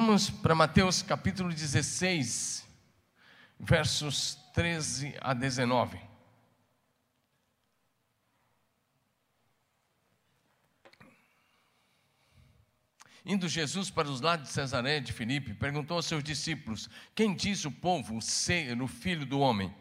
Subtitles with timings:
[0.00, 2.64] Vamos para Mateus capítulo 16,
[3.58, 5.98] versos 13 a 19.
[13.26, 17.64] Indo Jesus para os lados de Cesaré de Filipe, perguntou aos seus discípulos: Quem diz
[17.64, 19.74] o povo ser o filho do homem?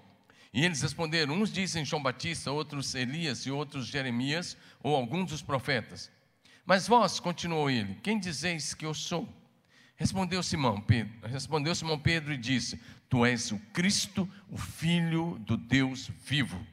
[0.51, 5.43] E eles responderam: Uns dizem João Batista, outros Elias e outros Jeremias ou alguns dos
[5.43, 6.11] profetas.
[6.65, 9.36] Mas vós, continuou ele, quem dizeis que eu sou?
[9.97, 12.79] Respondeu Simão Pedro, respondeu Simão Pedro e disse:
[13.09, 16.63] Tu és o Cristo, o Filho do Deus vivo.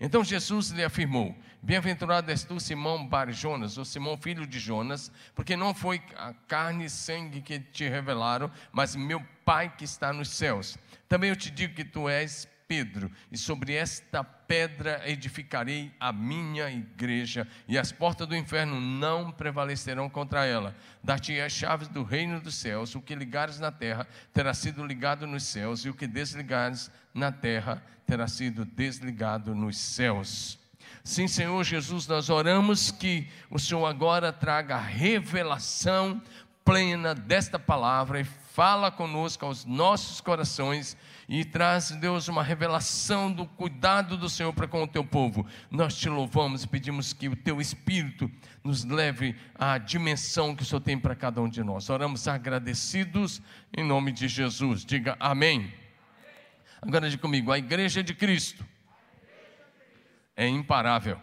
[0.00, 5.10] Então Jesus lhe afirmou: Bem-aventurado és tu, Simão Bar Jonas, ou Simão filho de Jonas,
[5.34, 10.12] porque não foi a carne e sangue que te revelaram, mas meu Pai que está
[10.12, 10.76] nos céus.
[11.08, 16.68] Também eu te digo que tu és Pedro, e sobre esta pedra edificarei a minha
[16.68, 20.74] igreja, e as portas do inferno não prevalecerão contra ela.
[21.00, 25.24] Dar-te as chaves do reino dos céus, o que ligares na terra terá sido ligado
[25.24, 30.58] nos céus, e o que desligares na terra terá sido desligado nos céus.
[31.04, 36.20] Sim, Senhor Jesus, nós oramos que o Senhor agora traga a revelação
[36.64, 38.24] plena desta palavra e
[38.54, 40.96] fala conosco aos nossos corações
[41.28, 45.44] e traz, Deus, uma revelação do cuidado do Senhor para com o teu povo.
[45.68, 48.30] Nós te louvamos e pedimos que o teu Espírito
[48.62, 51.90] nos leve à dimensão que o Senhor tem para cada um de nós.
[51.90, 53.42] Oramos agradecidos
[53.76, 54.84] em nome de Jesus.
[54.84, 55.74] Diga amém.
[56.80, 58.64] Agora diga comigo: a igreja de Cristo
[60.36, 61.20] é imparável.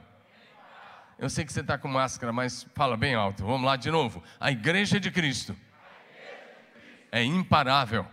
[1.17, 3.45] Eu sei que você está com máscara, mas fala bem alto.
[3.45, 4.21] Vamos lá de novo.
[4.37, 5.55] A igreja de Cristo
[7.11, 8.07] é imparável.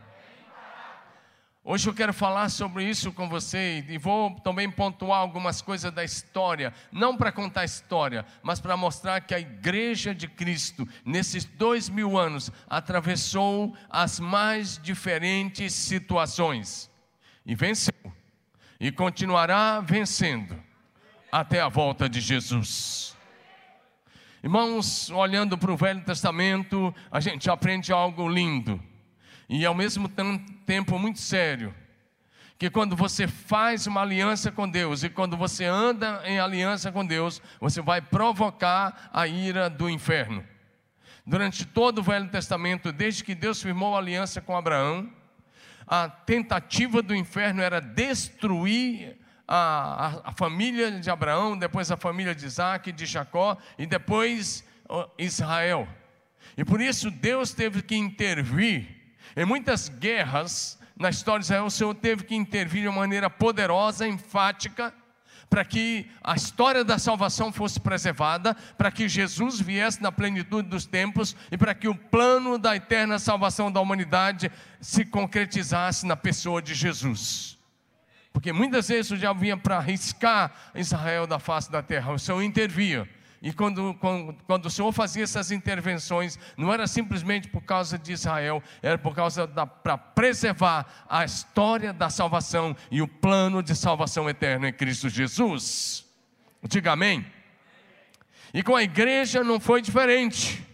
[1.71, 6.03] Hoje eu quero falar sobre isso com você e vou também pontuar algumas coisas da
[6.03, 11.91] história, não para contar história, mas para mostrar que a Igreja de Cristo, nesses dois
[11.91, 16.91] mil anos, atravessou as mais diferentes situações
[17.45, 17.93] e venceu,
[18.81, 20.59] e continuará vencendo
[21.31, 23.15] até a volta de Jesus.
[24.43, 28.83] Irmãos, olhando para o Velho Testamento, a gente aprende algo lindo
[29.49, 30.09] e ao mesmo
[30.67, 31.75] tempo muito sério.
[32.59, 37.07] Que quando você faz uma aliança com Deus e quando você anda em aliança com
[37.07, 40.45] Deus, você vai provocar a ira do inferno.
[41.25, 45.09] Durante todo o Velho Testamento, desde que Deus firmou a aliança com Abraão,
[45.87, 49.17] a tentativa do inferno era destruir
[49.47, 54.65] a, a, a, família de Abraão, depois a família de Isaac, de Jacó e depois
[55.17, 55.89] Israel.
[56.57, 58.98] E por isso Deus teve que intervir
[59.37, 63.31] em muitas guerras na história de Israel, o Senhor teve que intervir de uma maneira
[63.31, 64.93] poderosa, enfática,
[65.49, 70.87] para que a história da salvação fosse preservada, para que Jesus viesse na plenitude dos
[70.87, 74.51] tempos e para que o plano da eterna salvação da humanidade
[74.81, 77.57] se concretizasse na pessoa de Jesus.
[78.33, 82.43] Porque muitas vezes o diabo vinha para arriscar Israel da face da terra, o Senhor
[82.43, 83.09] intervia
[83.41, 88.13] e quando, quando, quando, o Senhor fazia essas intervenções, não era simplesmente por causa de
[88.13, 94.29] Israel, era por causa para preservar a história da salvação e o plano de salvação
[94.29, 96.05] eterna em Cristo Jesus.
[96.69, 97.25] Diga amém.
[98.53, 100.67] E com a igreja não foi diferente.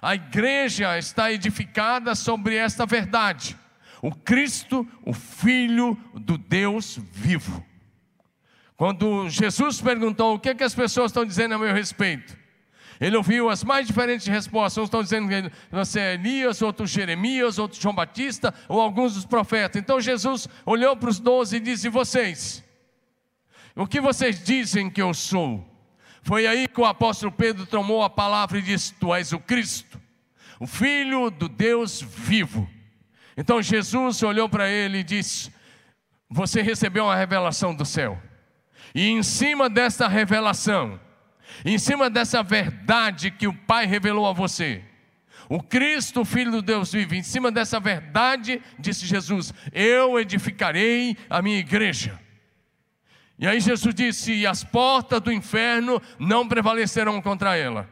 [0.00, 3.56] A igreja está edificada sobre esta verdade:
[4.00, 7.64] o Cristo, o Filho do Deus vivo.
[8.84, 12.36] Quando Jesus perguntou o que, é que as pessoas estão dizendo a meu respeito,
[13.00, 14.76] ele ouviu as mais diferentes respostas.
[14.76, 19.24] Uns estão dizendo que você é Elias, outros Jeremias, outros João Batista, ou alguns dos
[19.24, 19.80] profetas.
[19.80, 22.62] Então Jesus olhou para os doze e disse: vocês?
[23.74, 25.66] O que vocês dizem que eu sou?
[26.22, 29.98] Foi aí que o apóstolo Pedro tomou a palavra e disse: Tu és o Cristo,
[30.60, 32.68] o Filho do Deus vivo.
[33.34, 35.50] Então Jesus olhou para ele e disse:
[36.28, 38.20] Você recebeu uma revelação do céu.
[38.94, 41.00] E em cima dessa revelação,
[41.64, 44.82] em cima dessa verdade que o Pai revelou a você,
[45.48, 51.16] o Cristo, o Filho do Deus vive, em cima dessa verdade, disse Jesus: Eu edificarei
[51.28, 52.18] a minha igreja.
[53.38, 57.88] E aí Jesus disse: E as portas do inferno não prevalecerão contra ela.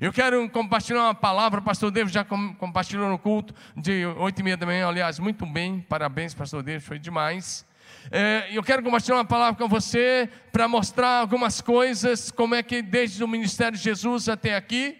[0.00, 4.56] Eu quero compartilhar uma palavra, pastor David já compartilhou no culto de oito e meia
[4.56, 7.66] da manhã, aliás, muito bem, parabéns, pastor David, foi demais.
[8.10, 12.82] É, eu quero compartilhar uma palavra com você para mostrar algumas coisas, como é que
[12.82, 14.98] desde o ministério de Jesus até aqui,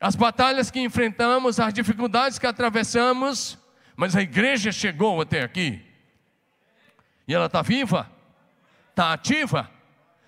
[0.00, 3.58] as batalhas que enfrentamos, as dificuldades que atravessamos,
[3.96, 5.84] mas a igreja chegou até aqui.
[7.26, 8.10] E ela está viva,
[8.90, 9.70] está ativa,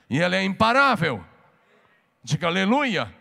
[0.09, 1.25] e ela é imparável.
[2.23, 3.15] Diga aleluia.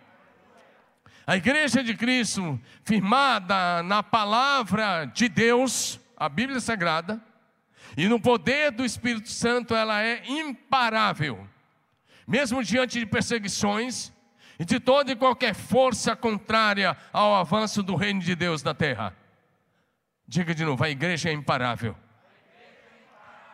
[1.26, 7.22] A igreja de Cristo, firmada na palavra de Deus, a Bíblia Sagrada,
[8.00, 11.46] e no poder do Espírito Santo, ela é imparável.
[12.26, 14.10] Mesmo diante de perseguições
[14.58, 19.14] e de toda e qualquer força contrária ao avanço do reino de Deus na terra.
[20.26, 21.94] Diga de novo, a igreja é imparável.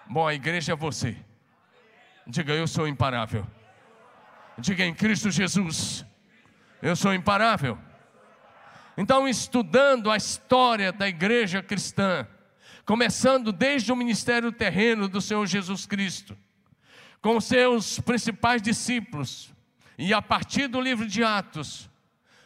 [0.05, 1.17] Bom, a igreja é você.
[2.27, 3.47] Diga, eu sou imparável.
[4.59, 6.05] Diga em Cristo Jesus,
[6.83, 7.79] eu sou imparável.
[8.95, 12.27] Então, estudando a história da igreja cristã,
[12.85, 16.37] começando desde o ministério terreno do Senhor Jesus Cristo,
[17.21, 19.51] com seus principais discípulos,
[19.97, 21.89] e a partir do livro de Atos,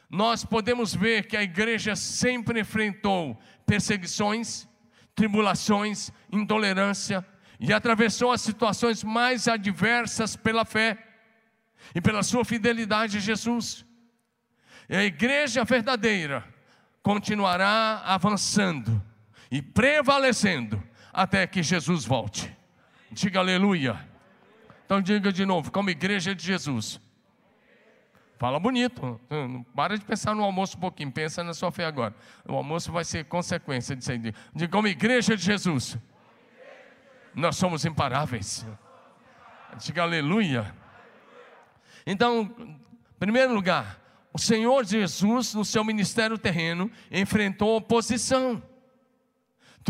[0.09, 4.68] nós podemos ver que a igreja sempre enfrentou perseguições,
[5.13, 7.25] tribulações, intolerância
[7.59, 10.97] e atravessou as situações mais adversas pela fé
[11.94, 13.86] e pela sua fidelidade a Jesus.
[14.88, 16.47] E a igreja verdadeira
[17.03, 19.08] continuará avançando
[19.51, 20.81] e prevalecendo
[21.12, 22.56] até que Jesus volte.
[23.12, 24.07] Diga aleluia.
[24.86, 27.00] Então diga de novo, como igreja de Jesus.
[28.38, 29.19] Fala bonito.
[29.30, 32.16] Não para de pensar no almoço um pouquinho, pensa na sua fé agora.
[32.48, 34.19] O almoço vai ser consequência disso aí.
[34.54, 35.98] Diga como igreja de Jesus.
[37.36, 38.66] Nós somos imparáveis.
[39.78, 40.74] Diga aleluia.
[42.06, 42.80] Então, em
[43.19, 44.00] primeiro lugar,
[44.34, 48.63] o Senhor Jesus, no seu ministério terreno, enfrentou oposição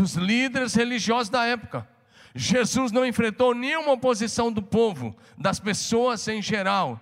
[0.00, 1.86] dos líderes religiosos da época.
[2.34, 6.98] Jesus não enfrentou nenhuma oposição do povo, das pessoas em geral.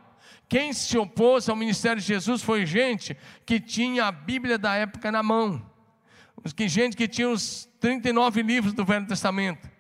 [0.48, 3.16] Quem se opôs ao ministério de Jesus foi gente
[3.46, 5.64] que tinha a Bíblia da época na mão,
[6.56, 9.70] gente que tinha os 39 livros do Velho Testamento,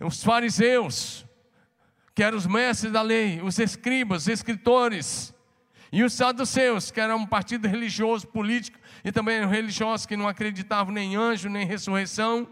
[0.00, 1.24] os fariseus,
[2.14, 5.34] que eram os mestres da lei, os escribas, os escritores,
[5.92, 10.92] e os saduceus, que eram um partido religioso, político, e também religiosos que não acreditavam
[10.92, 12.46] nem em anjo, nem em ressurreição,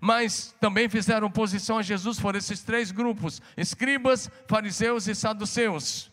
[0.00, 6.10] mas também fizeram oposição a Jesus, foram esses três grupos: escribas, fariseus e saduceus.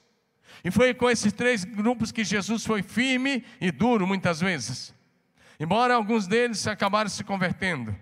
[0.64, 4.94] E foi com esses três grupos que Jesus foi firme e duro muitas vezes.
[5.60, 7.96] Embora alguns deles acabaram se convertendo.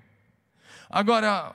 [0.89, 1.53] Agora,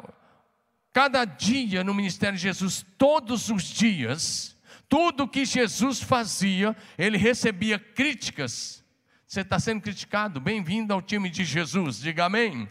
[0.93, 4.57] cada dia no ministério de Jesus, todos os dias,
[4.89, 8.85] tudo que Jesus fazia, ele recebia críticas.
[9.27, 12.69] Você está sendo criticado, bem-vindo ao time de Jesus, diga amém.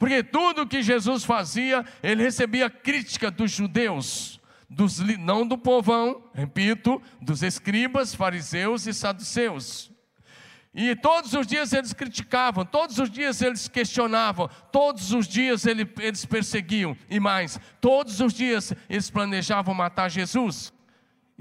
[0.00, 7.02] Porque tudo que Jesus fazia, ele recebia crítica dos judeus, dos, não do povão, repito,
[7.20, 9.92] dos escribas, fariseus e saduceus.
[10.74, 16.24] E todos os dias eles criticavam, todos os dias eles questionavam, todos os dias eles
[16.24, 20.72] perseguiam, e mais, todos os dias eles planejavam matar Jesus,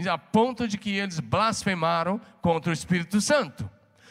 [0.06, 3.70] a ponto de que eles blasfemaram contra o Espírito Santo.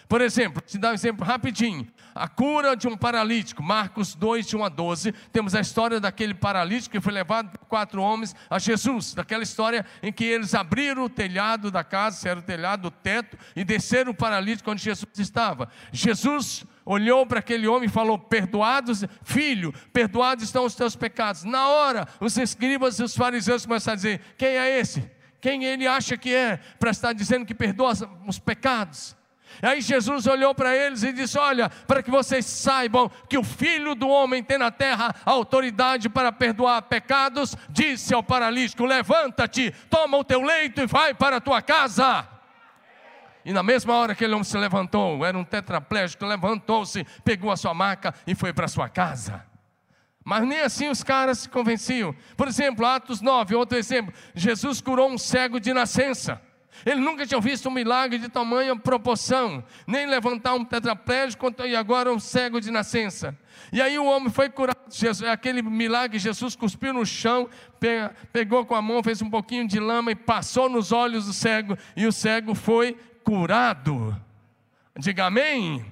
[0.08, 1.86] Por exemplo, te dar um exemplo rapidinho.
[2.14, 5.12] A cura de um paralítico, Marcos 2, de 1 a 12.
[5.30, 9.12] Temos a história daquele paralítico que foi levado por quatro homens a Jesus.
[9.12, 13.36] Daquela história em que eles abriram o telhado da casa, era o telhado, o teto,
[13.54, 15.68] e desceram o paralítico onde Jesus estava.
[15.92, 21.44] Jesus olhou para aquele homem e falou: Perdoados, filho, perdoados estão os teus pecados.
[21.44, 25.08] Na hora, os escribas e os fariseus começaram a dizer: Quem é esse?
[25.38, 27.92] Quem ele acha que é para estar dizendo que perdoa
[28.26, 29.17] os pecados?
[29.62, 33.94] Aí Jesus olhou para eles e disse: Olha, para que vocês saibam que o filho
[33.94, 40.24] do homem tem na terra autoridade para perdoar pecados, disse ao paralítico: Levanta-te, toma o
[40.24, 42.26] teu leito e vai para a tua casa.
[43.44, 47.56] E na mesma hora que ele homem se levantou, era um tetraplégico, levantou-se, pegou a
[47.56, 49.44] sua maca e foi para sua casa.
[50.22, 52.14] Mas nem assim os caras se convenciam.
[52.36, 56.42] Por exemplo, Atos 9, outro exemplo: Jesus curou um cego de nascença.
[56.84, 62.12] Ele nunca tinha visto um milagre de tamanha proporção, nem levantar um tetraplégico e agora
[62.12, 63.36] um cego de nascença.
[63.72, 67.48] E aí o homem foi curado, Jesus, aquele milagre, Jesus cuspiu no chão,
[68.32, 71.76] pegou com a mão, fez um pouquinho de lama e passou nos olhos do cego,
[71.96, 74.16] e o cego foi curado.
[74.96, 75.84] Diga amém.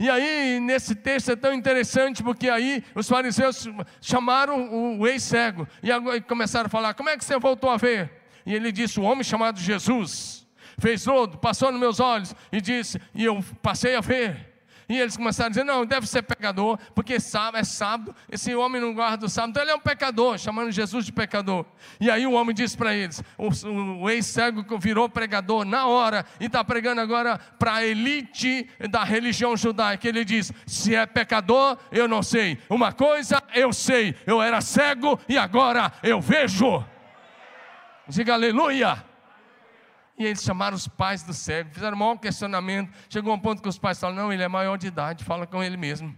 [0.00, 3.66] E aí, nesse texto é tão interessante, porque aí os fariseus
[4.00, 8.17] chamaram o ex-cego e começaram a falar: como é que você voltou a ver?
[8.48, 12.98] E ele disse: O homem chamado Jesus fez lodo, passou nos meus olhos e disse,
[13.14, 14.48] e eu passei a ver.
[14.88, 18.80] E eles começaram a dizer: não, deve ser pecador, porque sábado, é sábado, esse homem
[18.80, 21.66] não guarda o sábado, então ele é um pecador, chamando Jesus de pecador.
[22.00, 26.24] E aí o homem disse para eles: o, o, o ex-cego virou pregador na hora
[26.40, 30.08] e está pregando agora para a elite da religião judaica.
[30.08, 32.56] Ele diz: se é pecador, eu não sei.
[32.70, 36.82] Uma coisa eu sei, eu era cego e agora eu vejo.
[38.08, 39.04] Diga aleluia.
[40.18, 42.92] E eles chamaram os pais do cego, fizeram um maior questionamento.
[43.08, 45.62] Chegou um ponto que os pais falaram: não, ele é maior de idade, fala com
[45.62, 46.16] ele mesmo.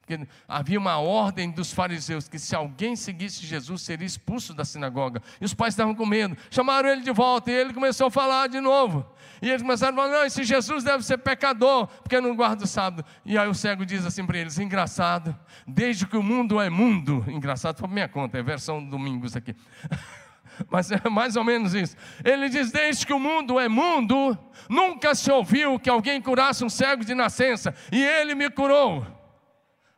[0.00, 5.22] Porque havia uma ordem dos fariseus que se alguém seguisse Jesus seria expulso da sinagoga.
[5.40, 6.36] E os pais estavam com medo.
[6.50, 9.06] Chamaram ele de volta e ele começou a falar de novo.
[9.40, 12.66] E eles começaram a falar: não, esse Jesus deve ser pecador, porque não guarda o
[12.66, 13.04] sábado.
[13.24, 17.24] E aí o cego diz assim para eles: engraçado, desde que o mundo é mundo.
[17.28, 19.54] Engraçado foi minha conta, é versão domingos aqui.
[20.70, 21.96] Mas é mais ou menos isso.
[22.24, 26.68] Ele diz: Desde que o mundo é mundo, nunca se ouviu que alguém curasse um
[26.68, 29.06] cego de nascença, e ele me curou.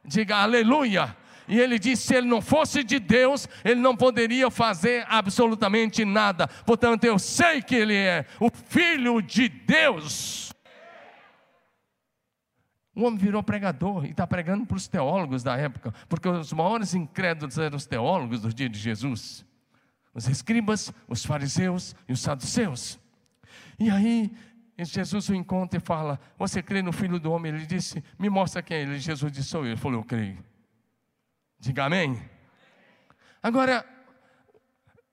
[0.04, 1.16] Diga aleluia.
[1.46, 6.49] E ele disse: se ele não fosse de Deus, ele não poderia fazer absolutamente nada.
[6.49, 10.52] Portanto, eu sei que ele é o Filho de Deus.
[12.96, 16.94] O homem virou pregador e está pregando para os teólogos da época, porque os maiores
[16.94, 19.44] incrédulos eram os teólogos do dia de Jesus
[20.14, 22.99] os escribas, os fariseus e os saduceus.
[23.78, 24.30] E aí
[24.78, 27.54] Jesus o encontra e fala: Você crê no filho do homem?
[27.54, 28.99] Ele disse: Me mostra quem é ele.
[28.99, 29.73] Jesus disse: Sou eu.
[29.73, 30.44] Ele falou: Eu creio.
[31.59, 32.21] Diga amém.
[33.42, 33.85] Agora,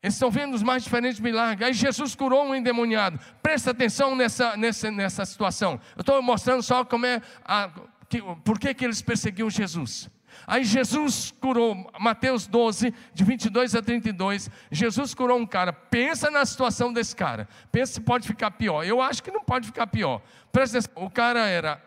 [0.02, 1.68] eles estão vendo os mais diferentes milagres.
[1.68, 3.20] Aí Jesus curou um endemoniado.
[3.42, 5.80] Presta atenção nessa, nessa, nessa situação.
[5.96, 7.70] Eu estou mostrando só como é a,
[8.10, 10.10] que, por que, que eles perseguiam Jesus.
[10.52, 14.50] Aí Jesus curou, Mateus 12, de 22 a 32.
[14.70, 15.72] Jesus curou um cara.
[15.72, 17.48] Pensa na situação desse cara.
[17.72, 18.84] Pensa se pode ficar pior.
[18.84, 20.22] Eu acho que não pode ficar pior.
[20.52, 21.06] Presta atenção.
[21.06, 21.82] O cara era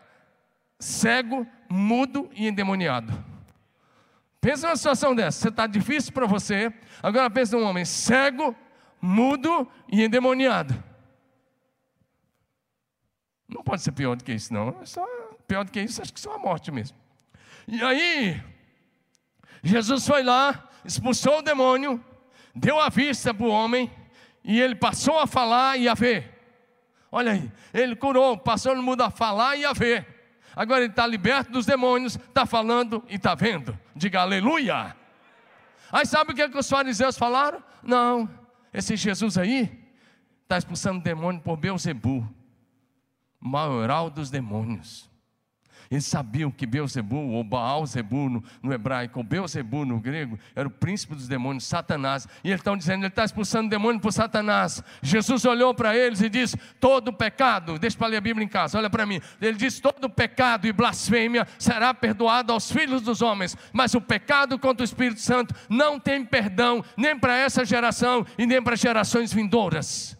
[0.79, 3.13] cego, mudo e endemoniado.
[4.41, 5.41] Pensa numa situação dessa.
[5.41, 6.73] Você está difícil para você.
[7.03, 8.55] Agora pensa num homem cego,
[8.99, 10.73] mudo e endemoniado.
[13.47, 14.75] Não pode ser pior do que isso, não.
[14.81, 15.05] É só,
[15.47, 16.97] pior do que isso, acho que só a morte mesmo.
[17.67, 18.54] E aí,
[19.65, 22.03] Jesus foi lá, expulsou o demônio,
[22.53, 23.91] deu a vista para o homem,
[24.43, 26.39] e ele passou a falar e a ver.
[27.11, 30.05] Olha aí, ele curou, passou no mundo a falar e a ver.
[30.55, 33.77] Agora ele está liberto dos demônios, está falando e está vendo.
[33.95, 34.95] Diga aleluia.
[35.91, 37.63] Aí sabe o que, é que os fariseus falaram?
[37.81, 38.29] Não,
[38.71, 39.83] esse Jesus aí
[40.43, 42.27] está expulsando demônio por Beuzebu,
[43.39, 45.09] maioral dos demônios.
[45.89, 50.71] Eles sabiam que Beuzebu, ou Baal-Zebu no, no, hebraico, ou Beuzebu no grego, era o
[50.71, 52.27] príncipe dos demônios, Satanás.
[52.43, 54.83] E eles estão dizendo, ele está expulsando demônio por Satanás.
[55.01, 58.77] Jesus olhou para eles e disse: todo pecado, deixa para ler a Bíblia em casa,
[58.77, 59.21] olha para mim.
[59.41, 64.57] Ele disse: todo pecado e blasfêmia será perdoado aos filhos dos homens, mas o pecado
[64.59, 69.33] contra o Espírito Santo não tem perdão, nem para essa geração e nem para gerações
[69.33, 70.17] vindouras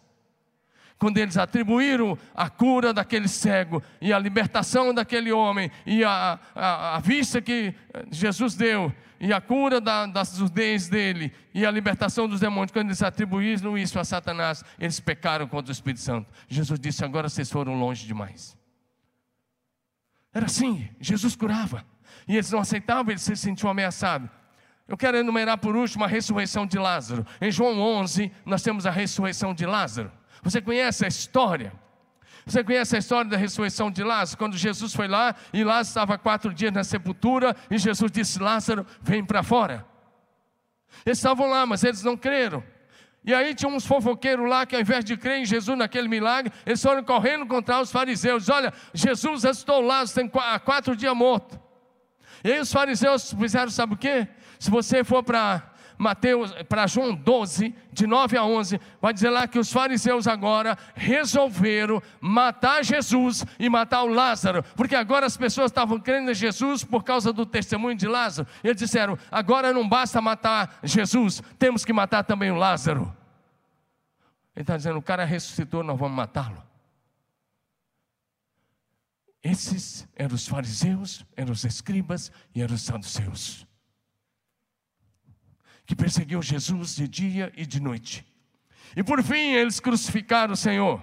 [1.05, 6.95] quando eles atribuíram a cura daquele cego e a libertação daquele homem e a, a,
[6.95, 7.75] a vista que
[8.09, 12.87] Jesus deu e a cura da, das surdez dele e a libertação dos demônios, quando
[12.87, 16.27] eles atribuíram isso a Satanás, eles pecaram contra o Espírito Santo.
[16.47, 18.57] Jesus disse: agora vocês foram longe demais.
[20.33, 21.85] Era assim, Jesus curava.
[22.27, 24.27] E eles não aceitavam, eles se sentiam ameaçados.
[24.87, 27.27] Eu quero enumerar por último a ressurreição de Lázaro.
[27.39, 30.11] Em João 11, nós temos a ressurreição de Lázaro.
[30.45, 31.73] Você conhece a história?
[32.45, 34.37] Você conhece a história da ressurreição de Lázaro?
[34.37, 38.85] Quando Jesus foi lá e Lázaro estava quatro dias na sepultura e Jesus disse: Lázaro,
[39.01, 39.83] vem para fora.
[41.03, 42.63] Eles estavam lá, mas eles não creram.
[43.23, 46.53] E aí tinha uns fofoqueiros lá que ao invés de crer em Jesus naquele milagre,
[46.63, 48.47] eles foram correndo contra os fariseus.
[48.47, 50.31] Olha, Jesus ressuscitou Lázaro, tem
[50.63, 51.59] quatro dias morto.
[52.43, 54.27] E aí os fariseus fizeram, sabe o quê?
[54.59, 59.47] Se você for para Mateus, para João 12, de 9 a 11, vai dizer lá
[59.47, 65.71] que os fariseus agora resolveram matar Jesus e matar o Lázaro, porque agora as pessoas
[65.71, 68.47] estavam crendo em Jesus por causa do testemunho de Lázaro.
[68.63, 73.15] Eles disseram: agora não basta matar Jesus, temos que matar também o Lázaro.
[74.55, 76.63] Ele está dizendo: o cara ressuscitou, nós vamos matá-lo.
[79.43, 83.65] Esses eram os fariseus, eram os escribas e eram os saduceus
[85.85, 88.25] que perseguiu Jesus de dia e de noite.
[88.95, 91.01] E por fim eles crucificaram o Senhor.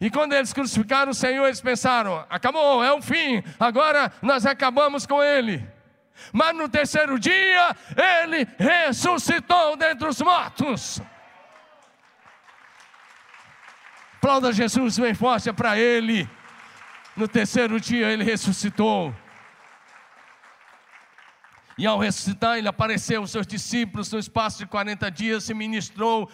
[0.00, 5.06] E quando eles crucificaram o Senhor, eles pensaram: acabou, é o fim, agora nós acabamos
[5.06, 5.66] com ele.
[6.32, 11.00] Mas no terceiro dia, ele ressuscitou dentre os mortos.
[14.16, 16.28] Aplauda Jesus bem forte para ele.
[17.16, 19.14] No terceiro dia, ele ressuscitou.
[21.80, 26.28] E ao ressuscitar, ele apareceu aos seus discípulos no espaço de 40 dias, se ministrou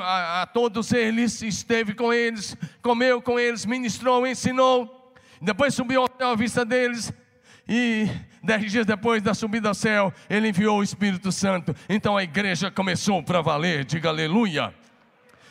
[0.00, 5.12] a, a todos eles, esteve com eles, comeu com eles, ministrou, ensinou.
[5.40, 7.12] Depois subiu ao céu à vista deles,
[7.68, 8.08] e
[8.44, 11.74] dez dias depois da subida ao céu, ele enviou o Espírito Santo.
[11.88, 14.72] Então a igreja começou para valer, diga aleluia.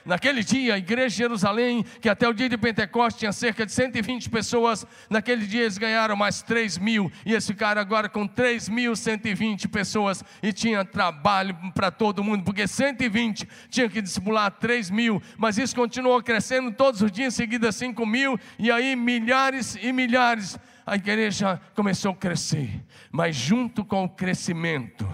[0.06, 3.72] Naquele dia, a igreja de Jerusalém, que até o dia de Pentecostes tinha cerca de
[3.72, 9.68] 120 pessoas, naquele dia eles ganharam mais 3 mil, e eles ficaram agora com 3.120
[9.70, 15.58] pessoas, e tinha trabalho para todo mundo, porque 120 tinha que discipular 3 mil, mas
[15.58, 20.58] isso continuou crescendo todos os dias, em seguida 5 mil, e aí milhares e milhares.
[20.86, 25.08] A igreja começou a crescer, mas junto com o crescimento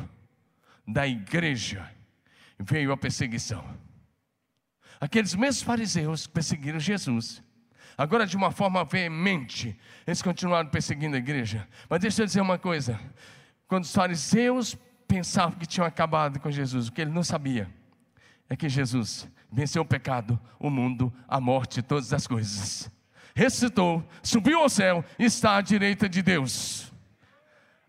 [0.88, 1.91] da igreja
[2.58, 3.63] veio a perseguição.
[5.00, 7.44] Aqueles mesmos fariseus perseguiram Jesus,
[7.98, 11.68] agora de uma forma veemente, eles continuaram perseguindo a igreja.
[11.89, 13.00] Mas deixa eu dizer uma coisa:
[13.68, 14.77] quando os fariseus
[15.08, 17.70] pensavam que tinham acabado com Jesus, o que ele não sabia
[18.50, 22.89] é que Jesus venceu o pecado, o mundo, a morte, todas as coisas.
[23.36, 26.87] Ressuscitou, subiu ao céu e está à direita de Deus.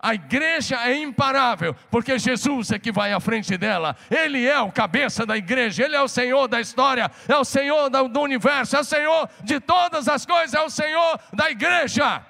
[0.00, 3.96] A igreja é imparável, porque Jesus é que vai à frente dela.
[4.08, 7.90] Ele é o cabeça da igreja, ele é o Senhor da história, é o Senhor
[7.90, 12.24] do universo, é o Senhor de todas as coisas, é o Senhor da igreja.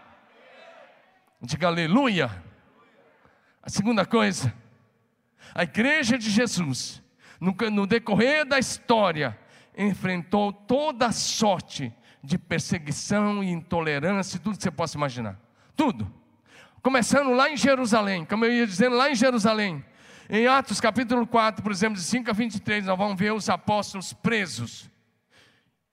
[1.43, 2.31] Diga aleluia.
[3.63, 4.51] A segunda coisa,
[5.55, 7.03] a igreja de Jesus,
[7.39, 9.39] no, decorrer da história,
[9.77, 11.93] enfrentou toda sorte
[12.25, 15.39] de perseguição e intolerância, tudo que você possa imaginar.
[15.77, 16.11] Tudo
[16.83, 19.85] Começando lá em Jerusalém, como eu ia dizendo, lá em Jerusalém.
[20.31, 24.13] Em Atos capítulo 4, por exemplo, de 5 a 23, nós vamos ver os apóstolos
[24.13, 24.91] presos.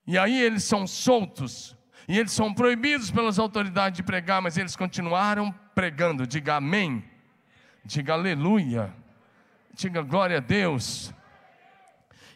[0.06, 1.76] E aí eles são soltos.
[2.08, 6.28] E eles são proibidos pelas autoridades de pregar, mas eles continuaram pregando.
[6.28, 7.04] Diga amém.
[7.84, 8.94] Diga aleluia.
[9.74, 11.12] Diga glória a Deus.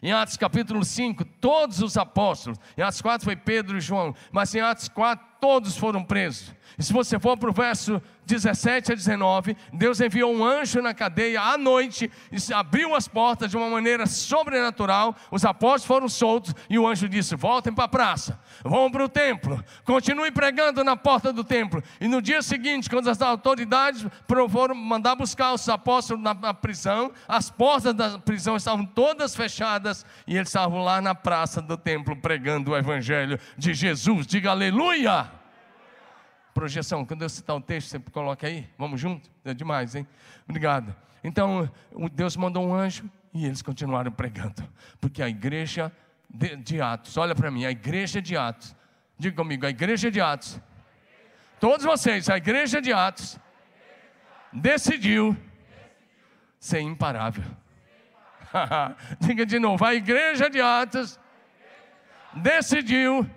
[0.02, 4.54] Em Atos capítulo 5, todos os apóstolos, em Atos 4 foi Pedro e João, mas
[4.54, 6.54] em Atos 4 todos foram presos.
[6.78, 11.40] Se você for para o verso 17 a 19, Deus enviou um anjo na cadeia
[11.40, 15.16] à noite e abriu as portas de uma maneira sobrenatural.
[15.30, 19.08] Os apóstolos foram soltos e o anjo disse: Voltem para a praça, vão para o
[19.08, 21.82] templo, continuem pregando na porta do templo.
[22.00, 27.50] E no dia seguinte, quando as autoridades foram mandar buscar os apóstolos na prisão, as
[27.50, 32.70] portas da prisão estavam todas fechadas e eles estavam lá na praça do templo pregando
[32.70, 34.26] o evangelho de Jesus.
[34.26, 35.39] Diga aleluia!
[36.54, 37.04] Projeção.
[37.04, 38.68] Quando eu citar o texto, você coloca aí?
[38.78, 39.30] Vamos junto?
[39.44, 40.06] É demais, hein?
[40.48, 40.94] Obrigado.
[41.22, 41.70] Então,
[42.12, 44.62] Deus mandou um anjo e eles continuaram pregando.
[45.00, 45.92] Porque a igreja
[46.28, 48.74] de, de Atos, olha para mim, a igreja de Atos,
[49.18, 50.60] diga comigo, a igreja de Atos,
[51.58, 53.38] todos vocês, a igreja de Atos,
[54.52, 55.36] decidiu
[56.58, 57.44] ser imparável.
[59.20, 61.18] diga de novo, a igreja de Atos
[62.34, 63.28] decidiu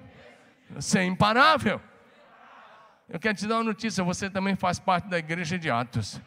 [0.80, 1.82] ser imparável.
[3.14, 6.20] Eu quero te dar uma notícia: você também faz parte da igreja de Atos.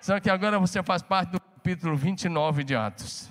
[0.00, 3.30] Só que agora você faz parte do capítulo 29 de Atos.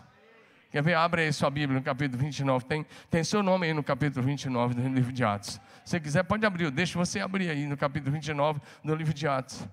[0.69, 0.93] Quer ver?
[0.93, 2.65] Abre aí sua Bíblia no capítulo 29.
[2.65, 5.59] Tem, tem seu nome aí no capítulo 29 do livro de Atos.
[5.83, 6.69] Se quiser, pode abrir.
[6.69, 9.67] Deixa você abrir aí no capítulo 29 do livro de Atos.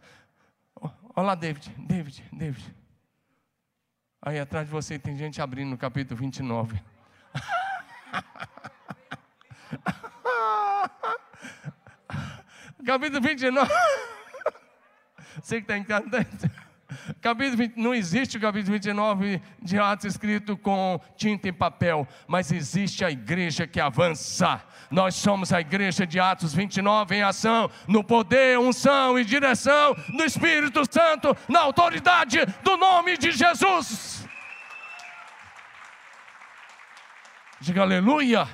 [1.14, 1.70] Olá, David.
[1.77, 2.74] David, David.
[4.22, 6.81] Aí atrás de você tem gente abrindo no capítulo 29.
[12.84, 13.72] Capítulo 29.
[15.42, 16.26] Você que está em casa.
[17.20, 22.50] Capítulo 20, não existe o capítulo 29 de Atos escrito com tinta e papel, mas
[22.50, 24.62] existe a igreja que avança.
[24.90, 30.24] Nós somos a igreja de Atos 29 em ação, no poder, unção e direção do
[30.24, 34.26] Espírito Santo, na autoridade do nome de Jesus.
[37.60, 38.48] Diga aleluia.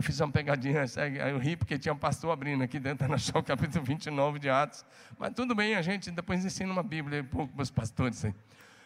[0.00, 0.86] Eu fiz uma pegadinha,
[1.28, 4.82] eu ri porque tinha um pastor abrindo aqui dentro da o capítulo 29 de Atos.
[5.18, 8.24] Mas tudo bem, a gente depois ensina uma Bíblia para os pastores.
[8.24, 8.34] Aí.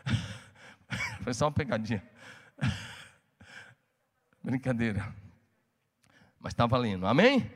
[1.22, 2.02] Foi só uma pegadinha.
[4.42, 5.14] Brincadeira.
[6.40, 7.48] Mas está valendo, amém?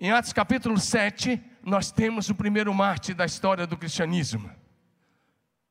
[0.00, 4.50] Em Atos capítulo 7, nós temos o primeiro mártir da história do cristianismo.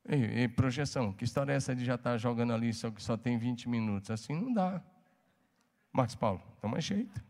[0.08, 3.14] Ei, projeção, que história é essa de já estar tá jogando ali, só que só
[3.14, 4.10] tem 20 minutos?
[4.10, 4.82] Assim não dá.
[5.98, 7.20] Marcos Paulo, toma jeito.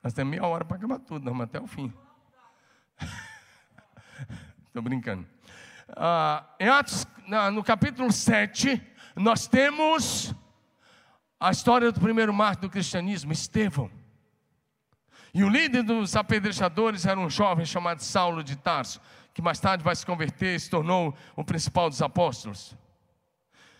[0.00, 1.92] Nós temos meia hora para acabar tudo, vamos até o fim.
[4.68, 5.26] Estou brincando.
[5.88, 7.04] Ah, em Atos,
[7.52, 8.80] no capítulo 7,
[9.16, 10.32] nós temos
[11.40, 13.90] a história do primeiro mártir do cristianismo, Estevão.
[15.34, 19.00] E o líder dos apedrejadores era um jovem chamado Saulo de Tarso,
[19.34, 22.76] que mais tarde vai se converter e se tornou o principal dos apóstolos.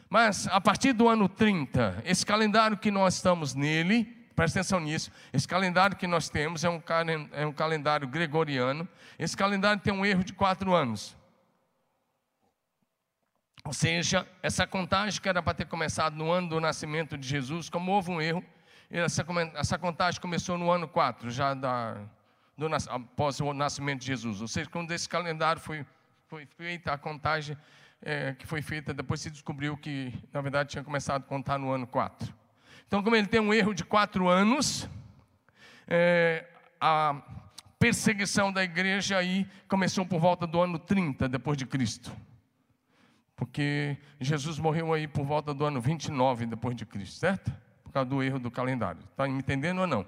[0.09, 4.05] Mas a partir do ano 30, esse calendário que nós estamos nele,
[4.37, 6.81] presta atenção nisso, esse calendário que nós temos é um,
[7.33, 8.88] é um calendário gregoriano.
[9.19, 11.16] Esse calendário tem um erro de quatro anos.
[13.64, 17.69] Ou seja, essa contagem que era para ter começado no ano do nascimento de Jesus,
[17.69, 18.45] como houve um erro,
[18.88, 21.97] essa, essa contagem começou no ano 4, já da,
[22.57, 24.40] do, após o nascimento de Jesus.
[24.40, 25.85] Ou seja, quando esse calendário foi,
[26.29, 27.57] foi feita, a contagem
[28.03, 31.71] é, que foi feita, depois se descobriu que, na verdade, tinha começado a contar no
[31.71, 32.33] ano 4.
[32.87, 34.89] Então, como ele tem um erro de quatro anos,
[35.89, 36.47] é,
[36.81, 37.21] a
[37.79, 42.13] perseguição da igreja aí começou por volta do ano 30 depois de Cristo.
[43.35, 47.53] Porque Jesus morreu aí por volta do ano 29 depois de Cristo, certo?
[47.85, 49.01] Por causa do erro do calendário.
[49.11, 50.07] Está me entendendo ou não?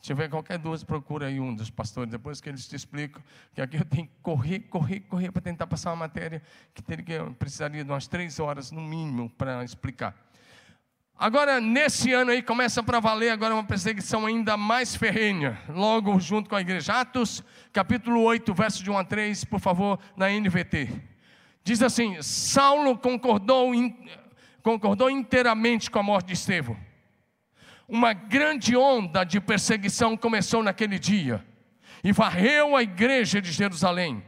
[0.00, 3.20] Se tiver qualquer dúvida, procura aí um dos pastores, depois que eles te explicam,
[3.52, 6.40] que aqui eu tenho que correr, correr, correr para tentar passar uma matéria
[6.72, 10.14] que teria, precisaria de umas três horas no mínimo para explicar.
[11.20, 16.48] Agora, nesse ano aí, começa para valer agora uma perseguição ainda mais ferrenha, logo junto
[16.48, 17.00] com a igreja.
[17.00, 20.88] Atos, capítulo 8, verso de 1 a 3, por favor, na NVT.
[21.64, 23.72] Diz assim: Saulo concordou,
[24.62, 26.76] concordou inteiramente com a morte de Estevão.
[27.88, 31.44] Uma grande onda de perseguição começou naquele dia
[32.04, 34.22] e varreu a igreja de Jerusalém.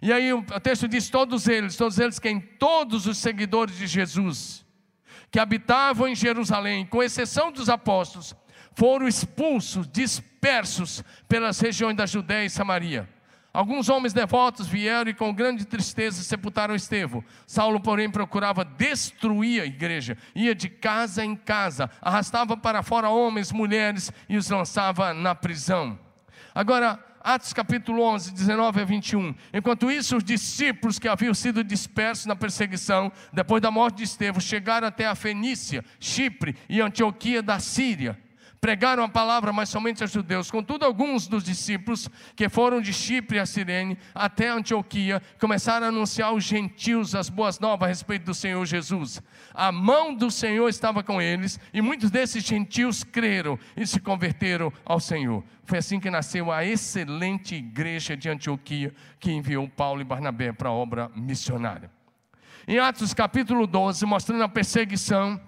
[0.00, 2.40] E aí o texto diz: todos eles, todos eles, quem?
[2.40, 4.64] Todos os seguidores de Jesus
[5.30, 8.34] que habitavam em Jerusalém, com exceção dos apóstolos,
[8.74, 13.08] foram expulsos, dispersos pelas regiões da Judéia e Samaria.
[13.52, 17.24] Alguns homens devotos vieram e com grande tristeza sepultaram Estevão.
[17.46, 23.50] Saulo, porém, procurava destruir a igreja, ia de casa em casa, arrastava para fora homens,
[23.50, 25.98] mulheres e os lançava na prisão.
[26.54, 29.34] Agora, Atos capítulo 11, 19 a 21.
[29.52, 34.40] Enquanto isso, os discípulos que haviam sido dispersos na perseguição, depois da morte de Estevão,
[34.40, 38.16] chegaram até a Fenícia, Chipre e Antioquia da Síria
[38.60, 40.50] pregaram a palavra, mas somente a judeus.
[40.50, 46.28] Contudo, alguns dos discípulos que foram de Chipre a Sirene até Antioquia começaram a anunciar
[46.28, 49.22] aos gentios as boas novas a respeito do Senhor Jesus.
[49.54, 54.70] A mão do Senhor estava com eles e muitos desses gentios creram e se converteram
[54.84, 55.42] ao Senhor.
[55.64, 60.68] Foi assim que nasceu a excelente igreja de Antioquia que enviou Paulo e Barnabé para
[60.68, 61.90] a obra missionária.
[62.68, 65.40] Em Atos capítulo 12, mostrando a perseguição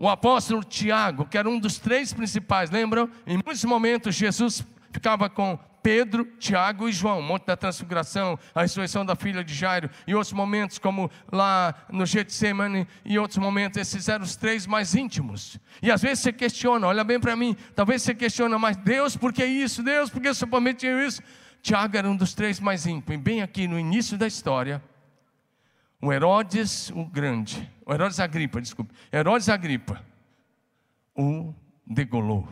[0.00, 3.10] o apóstolo Tiago, que era um dos três principais, lembram?
[3.26, 9.04] Em muitos momentos Jesus ficava com Pedro, Tiago e João, Monte da Transfiguração, a ressurreição
[9.04, 14.08] da filha de Jairo, e outros momentos, como lá no Getsemane, e outros momentos, esses
[14.08, 15.58] eram os três mais íntimos.
[15.82, 19.34] E às vezes você questiona, olha bem para mim, talvez você questiona, mas Deus, por
[19.34, 19.82] que isso?
[19.82, 21.22] Deus, por que você permitiu isso?
[21.60, 24.82] Tiago era um dos três mais íntimos, e bem aqui no início da história,
[26.00, 30.04] o Herodes o Grande, Herodes Agripa, desculpe, Herodes Agripa,
[31.14, 31.54] o
[31.86, 32.48] degolou.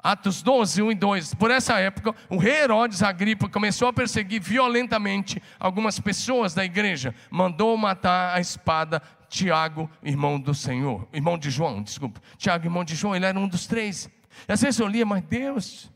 [0.00, 1.34] Atos 12, 1 e 2.
[1.34, 7.14] Por essa época, o rei Herodes Agripa começou a perseguir violentamente algumas pessoas da igreja.
[7.30, 12.20] Mandou matar a espada Tiago, irmão do Senhor, irmão de João, desculpa.
[12.36, 14.08] Tiago, irmão de João, ele era um dos três.
[14.48, 15.90] E às vezes eu lia, mas Deus,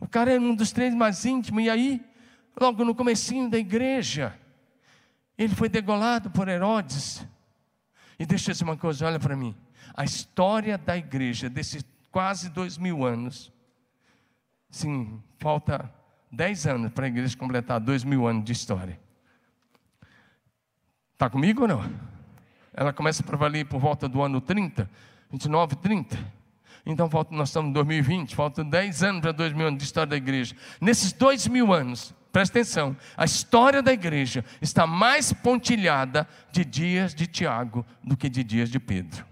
[0.00, 1.64] o cara era um dos três mais íntimos.
[1.64, 2.04] E aí,
[2.60, 4.38] logo no comecinho da igreja,
[5.38, 7.26] ele foi degolado por Herodes.
[8.18, 9.54] E deixa eu dizer uma coisa, olha para mim.
[9.94, 13.52] A história da igreja, desses quase dois mil anos,
[14.70, 15.92] sim, falta
[16.30, 18.98] dez anos para a igreja completar dois mil anos de história.
[21.12, 21.90] Está comigo ou não?
[22.72, 24.90] Ela começa para valer por volta do ano 30,
[25.30, 26.18] 29, 30.
[26.86, 30.10] Então falta, nós estamos em 2020, faltam 10 anos para dois mil anos de história
[30.10, 30.54] da igreja.
[30.80, 37.14] Nesses dois mil anos, presta atenção, a história da igreja está mais pontilhada de dias
[37.14, 39.24] de Tiago do que de dias de Pedro.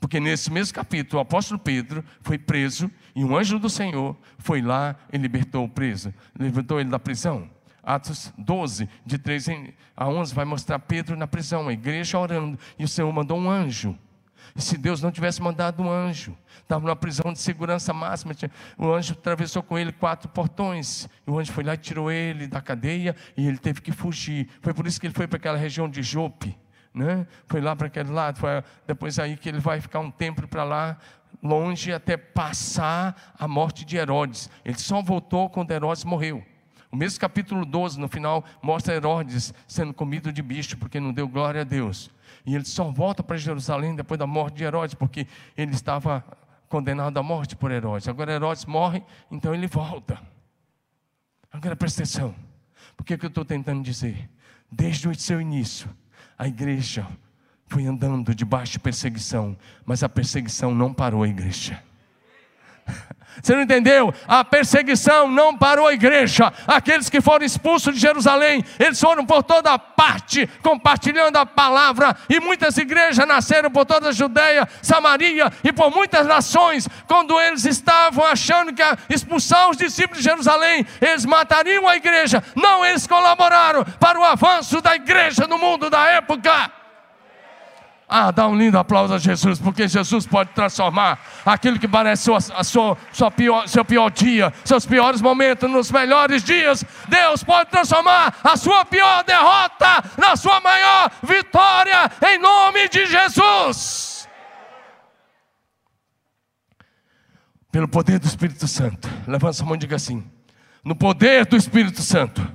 [0.00, 4.60] Porque nesse mesmo capítulo, o apóstolo Pedro foi preso e um anjo do Senhor foi
[4.60, 7.48] lá e libertou o preso, libertou ele da prisão.
[7.84, 9.46] Atos 12, de 3
[9.96, 13.48] a 11, vai mostrar Pedro na prisão, a igreja orando, e o Senhor mandou um
[13.48, 13.96] anjo
[14.54, 18.34] e se Deus não tivesse mandado um anjo, estava numa prisão de segurança máxima,
[18.76, 21.08] o anjo atravessou com ele quatro portões.
[21.26, 24.48] O anjo foi lá e tirou ele da cadeia e ele teve que fugir.
[24.60, 26.56] Foi por isso que ele foi para aquela região de Jope.
[26.94, 27.26] Né?
[27.46, 28.38] Foi lá para aquele lado.
[28.38, 30.98] Foi depois aí que ele vai ficar um tempo para lá,
[31.42, 34.50] longe, até passar a morte de Herodes.
[34.64, 36.42] Ele só voltou quando Herodes morreu.
[36.90, 41.28] O mesmo capítulo 12, no final, mostra Herodes sendo comido de bicho, porque não deu
[41.28, 42.10] glória a Deus.
[42.46, 46.24] E ele só volta para Jerusalém depois da morte de Herodes, porque ele estava
[46.68, 48.06] condenado à morte por Herodes.
[48.06, 50.20] Agora Herodes morre, então ele volta.
[51.52, 52.34] Agora presta atenção.
[52.96, 54.30] Por que, que eu estou tentando dizer?
[54.70, 55.90] Desde o seu início,
[56.38, 57.06] a igreja
[57.66, 61.82] foi andando debaixo de perseguição, mas a perseguição não parou a igreja.
[63.42, 64.12] Você não entendeu?
[64.26, 66.52] A perseguição não parou a igreja.
[66.66, 72.16] Aqueles que foram expulsos de Jerusalém, eles foram por toda parte, compartilhando a palavra.
[72.28, 76.88] E muitas igrejas nasceram por toda a Judéia, Samaria e por muitas nações.
[77.06, 82.42] Quando eles estavam achando que a expulsar os discípulos de Jerusalém, eles matariam a igreja.
[82.54, 86.75] Não, eles colaboraram para o avanço da igreja no mundo da época.
[88.08, 92.36] Ah, dá um lindo aplauso a Jesus, porque Jesus pode transformar aquilo que parece sua,
[92.36, 96.84] a sua, sua pior, seu pior dia, seus piores momentos nos melhores dias.
[97.08, 104.28] Deus pode transformar a sua pior derrota na sua maior vitória, em nome de Jesus.
[107.72, 109.08] Pelo poder do Espírito Santo.
[109.26, 110.24] Levanta sua mão e diga assim:
[110.84, 112.46] no poder do Espírito Santo,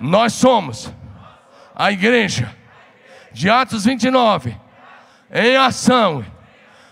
[0.00, 0.92] nós somos
[1.76, 2.57] a igreja
[3.38, 4.58] de Atos 29,
[5.30, 6.26] em ação,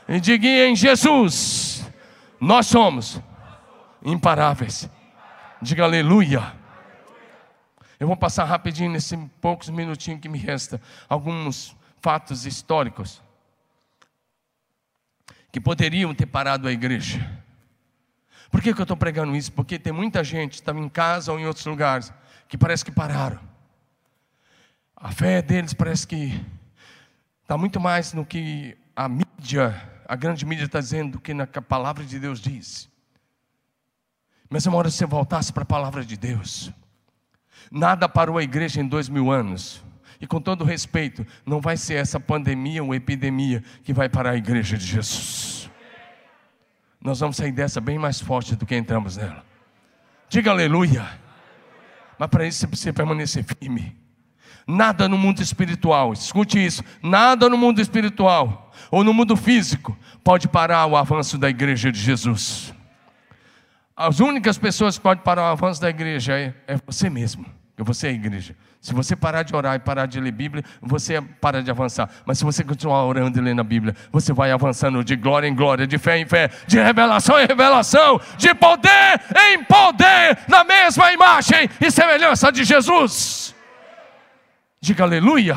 [0.09, 1.85] e diga em Jesus,
[2.40, 3.20] nós somos
[4.00, 4.88] imparáveis.
[5.61, 6.54] Diga aleluia.
[7.98, 13.20] Eu vou passar rapidinho nesses poucos minutinhos que me resta alguns fatos históricos
[15.50, 17.28] que poderiam ter parado a igreja.
[18.52, 19.50] Por que, que eu estou pregando isso?
[19.50, 22.12] Porque tem muita gente, estava em casa ou em outros lugares,
[22.46, 23.55] que parece que pararam.
[24.96, 26.42] A fé deles parece que
[27.42, 31.46] está muito mais no que a mídia, a grande mídia está dizendo, do que na
[31.46, 32.88] que a palavra de Deus diz.
[34.48, 36.72] Mas uma hora você voltasse para a palavra de Deus.
[37.70, 39.85] Nada parou a igreja em dois mil anos.
[40.18, 44.37] E com todo respeito, não vai ser essa pandemia ou epidemia que vai parar a
[44.37, 45.70] igreja de Jesus.
[46.98, 49.44] Nós vamos sair dessa bem mais forte do que entramos nela.
[50.28, 51.06] Diga aleluia.
[52.18, 54.05] Mas para isso você precisa permanecer firme.
[54.66, 60.48] Nada no mundo espiritual, escute isso: nada no mundo espiritual ou no mundo físico pode
[60.48, 62.74] parar o avanço da igreja de Jesus.
[63.96, 67.83] As únicas pessoas que podem parar o avanço da igreja é, é você mesmo, que
[67.83, 68.55] você é a igreja.
[68.81, 72.09] Se você parar de orar e parar de ler Bíblia, você para de avançar.
[72.24, 75.55] Mas se você continuar orando e lendo a Bíblia, você vai avançando de glória em
[75.55, 81.12] glória, de fé em fé, de revelação em revelação, de poder em poder, na mesma
[81.12, 83.55] imagem e semelhança de Jesus.
[84.80, 85.56] Diga aleluia.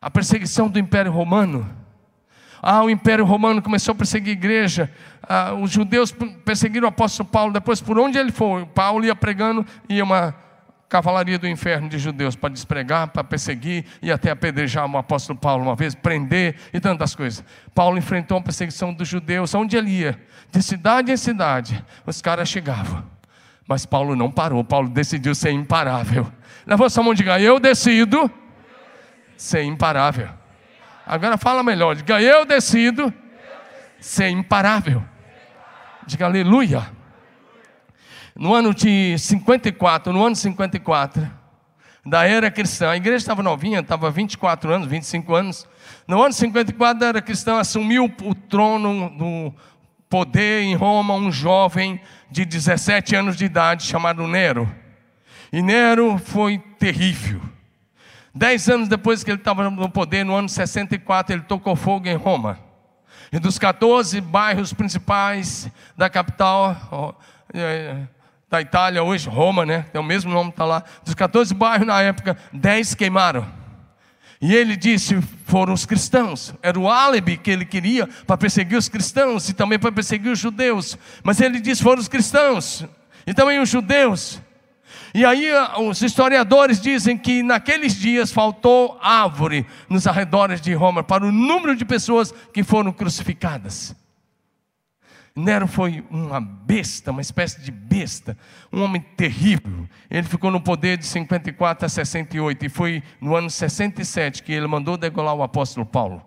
[0.00, 1.68] A perseguição do Império Romano.
[2.62, 4.92] Ah, o Império Romano começou a perseguir a igreja.
[5.22, 7.52] Ah, os judeus perseguiram o apóstolo Paulo.
[7.52, 10.34] Depois, por onde ele foi, Paulo ia pregando, ia uma
[10.88, 15.64] cavalaria do inferno de judeus para despregar, para perseguir e até apedrejar o apóstolo Paulo
[15.64, 17.44] uma vez, prender e tantas coisas.
[17.74, 22.48] Paulo enfrentou a perseguição dos judeus, onde ele ia, de cidade em cidade, os caras
[22.48, 23.04] chegavam.
[23.68, 26.30] Mas Paulo não parou, Paulo decidiu ser imparável.
[26.66, 28.28] Levanta sua mão e diga: Eu decido
[29.36, 30.28] ser imparável.
[31.06, 33.14] Agora fala melhor, diga: Eu decido
[34.00, 35.02] ser imparável.
[36.06, 36.90] Diga aleluia.
[38.34, 41.30] No ano de 54, no ano 54,
[42.04, 45.68] da era cristã, a igreja estava novinha, estava 24 anos, 25 anos.
[46.06, 49.54] No ano 54 da era cristã, assumiu o trono do
[50.08, 52.00] poder em Roma um jovem
[52.30, 54.70] de 17 anos de idade chamado Nero.
[55.52, 57.40] E Nero foi terrível.
[58.34, 62.16] Dez anos depois que ele estava no poder, no ano 64, ele tocou fogo em
[62.16, 62.58] Roma.
[63.32, 67.18] E dos 14 bairros principais da capital
[67.52, 67.96] é,
[68.48, 69.86] da Itália, hoje Roma, né?
[69.92, 70.84] Tem o mesmo nome, está lá.
[71.04, 73.46] Dos 14 bairros na época, 10 queimaram.
[74.40, 76.54] E ele disse: foram os cristãos.
[76.62, 80.38] Era o álibi que ele queria para perseguir os cristãos e também para perseguir os
[80.38, 80.98] judeus.
[81.22, 82.84] Mas ele disse: foram os cristãos
[83.26, 84.40] e também os judeus.
[85.16, 85.48] E aí
[85.78, 91.74] os historiadores dizem que naqueles dias faltou árvore nos arredores de Roma para o número
[91.74, 93.96] de pessoas que foram crucificadas.
[95.34, 98.36] Nero foi uma besta, uma espécie de besta,
[98.70, 99.88] um homem terrível.
[100.10, 104.66] Ele ficou no poder de 54 a 68 e foi no ano 67 que ele
[104.66, 106.22] mandou degolar o apóstolo Paulo.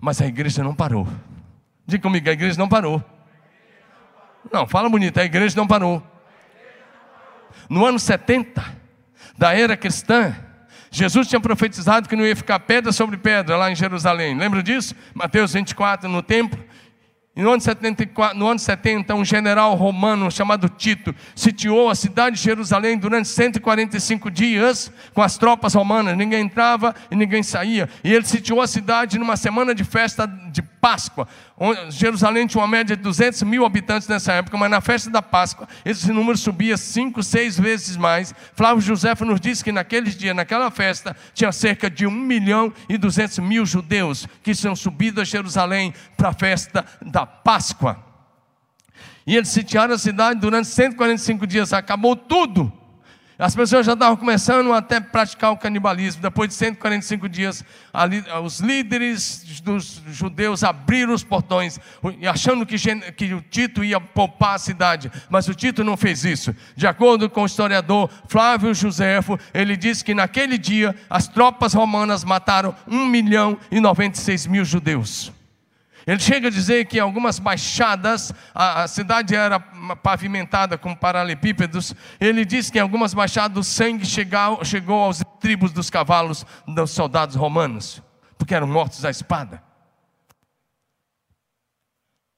[0.00, 1.06] Mas a igreja não parou.
[1.86, 3.00] Diga comigo, a igreja não parou.
[4.52, 6.02] Não, fala bonito, a igreja não parou.
[7.68, 8.64] No ano 70
[9.36, 10.34] da era cristã,
[10.90, 14.36] Jesus tinha profetizado que não ia ficar pedra sobre pedra lá em Jerusalém.
[14.36, 14.94] Lembra disso?
[15.14, 16.62] Mateus 24, no templo.
[17.38, 22.34] E no ano, 74, no ano 70, um general romano chamado Tito sitiou a cidade
[22.34, 26.16] de Jerusalém durante 145 dias com as tropas romanas.
[26.16, 27.88] Ninguém entrava e ninguém saía.
[28.02, 31.28] E ele sitiou a cidade numa semana de festa de Páscoa,
[31.90, 35.68] Jerusalém tinha uma média de 200 mil habitantes nessa época, mas na festa da Páscoa
[35.84, 38.34] esse número subia cinco, seis vezes mais.
[38.54, 42.96] Flávio José nos disse que naqueles dias, naquela festa, tinha cerca de 1 milhão e
[42.96, 48.04] 200 mil judeus que tinham subido a Jerusalém para a festa da Páscoa.
[49.26, 52.72] E eles sitiaram a cidade durante 145 dias, acabou tudo.
[53.38, 56.20] As pessoas já estavam começando até praticar o canibalismo.
[56.20, 61.78] Depois de 145 dias, ali, os líderes dos judeus abriram os portões,
[62.28, 62.76] achando que,
[63.12, 65.08] que o Tito ia poupar a cidade.
[65.30, 66.52] Mas o Tito não fez isso.
[66.74, 72.24] De acordo com o historiador Flávio Josefo, ele disse que naquele dia as tropas romanas
[72.24, 75.37] mataram 1 milhão e 96 mil judeus.
[76.08, 81.94] Ele chega a dizer que algumas baixadas, a, a cidade era pavimentada com paralelepípedos.
[82.18, 86.92] Ele diz que em algumas baixadas o sangue chegou, chegou aos tribos dos cavalos dos
[86.92, 88.02] soldados romanos,
[88.38, 89.62] porque eram mortos à espada.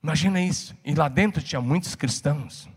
[0.02, 0.76] Imagina isso.
[0.85, 2.68] E lá dentro tinha muitos cristãos.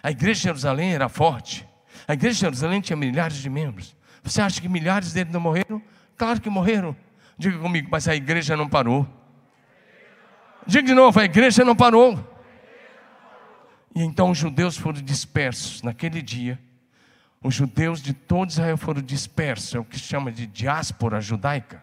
[0.00, 1.66] A igreja de Jerusalém era forte.
[2.06, 3.96] A igreja de Jerusalém tinha milhares de membros.
[4.22, 5.82] Você acha que milhares deles não morreram?
[6.16, 6.94] Claro que morreram.
[7.36, 9.19] Diga comigo, mas a igreja não parou.
[10.70, 12.16] Diga de novo, a igreja não parou.
[13.92, 16.60] E então os judeus foram dispersos naquele dia.
[17.42, 21.82] Os judeus de todo Israel foram dispersos, é o que se chama de diáspora judaica.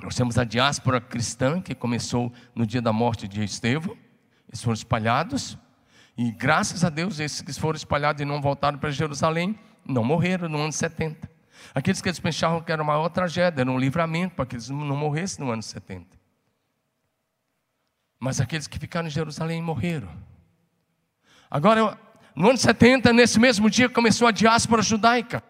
[0.00, 3.96] Nós temos a diáspora cristã, que começou no dia da morte de Estevão.
[4.48, 5.58] Eles foram espalhados.
[6.16, 10.48] E graças a Deus, esses que foram espalhados e não voltaram para Jerusalém, não morreram
[10.48, 11.28] no ano 70.
[11.74, 14.68] Aqueles que eles pensavam que era uma maior tragédia, era um livramento para que eles
[14.68, 16.21] não morressem no ano 70.
[18.24, 20.08] Mas aqueles que ficaram em Jerusalém morreram.
[21.50, 21.98] Agora,
[22.36, 25.42] no ano 70, nesse mesmo dia, começou a diáspora judaica.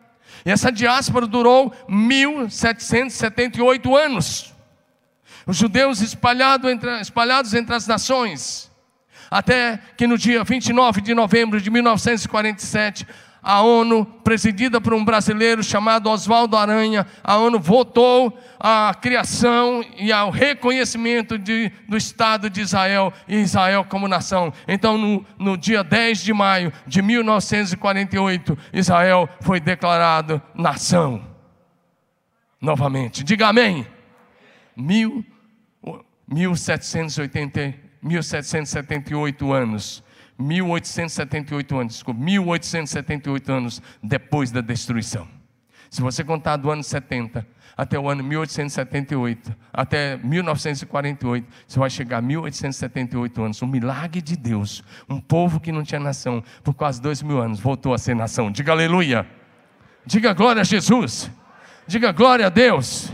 [0.43, 4.55] E essa diáspora durou 1778 anos.
[5.47, 8.73] Os judeus espalhados entre, espalhados entre as nações.
[9.31, 13.07] Até que no dia 29 de novembro de 1947,
[13.43, 20.13] a ONU, presidida por um brasileiro chamado Oswaldo Aranha, a ONU votou a criação e
[20.13, 24.53] ao reconhecimento de, do Estado de Israel e Israel como nação.
[24.69, 31.27] Então, no, no dia 10 de maio de 1948, Israel foi declarado nação.
[32.61, 33.85] Novamente, diga amém.
[34.77, 35.25] Mil,
[36.29, 40.05] 1780, 1778 anos
[40.43, 45.27] 1878 anos, desculpa, 1878 anos depois da destruição.
[45.91, 52.19] Se você contar do ano 70 até o ano 1878, até 1948, você vai chegar
[52.19, 53.63] a 1878 anos.
[53.63, 54.83] Um milagre de Deus.
[55.09, 58.51] Um povo que não tinha nação, por quase dois mil anos, voltou a ser nação.
[58.51, 59.27] Diga aleluia.
[60.07, 61.31] Diga glória a Jesus.
[61.87, 63.13] Diga glória a Deus.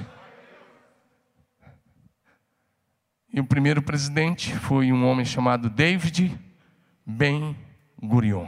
[3.33, 6.48] E o primeiro presidente foi um homem chamado David
[7.09, 7.57] Ben
[8.03, 8.47] Gurion.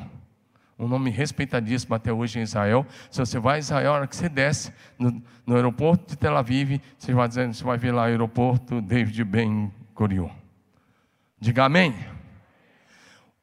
[0.79, 2.87] Um nome respeitadíssimo até hoje em Israel.
[3.11, 6.37] Se você vai a Israel, na hora que você desce no, no aeroporto de Tel
[6.37, 10.29] Aviv, você vai, dizer, você vai ver lá o aeroporto David Ben Gurion.
[11.41, 11.95] Diga amém.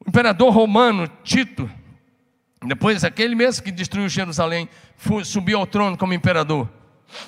[0.04, 1.68] O imperador romano Tito,
[2.64, 6.68] depois aquele mesmo que destruiu Jerusalém, foi, subiu ao trono como imperador,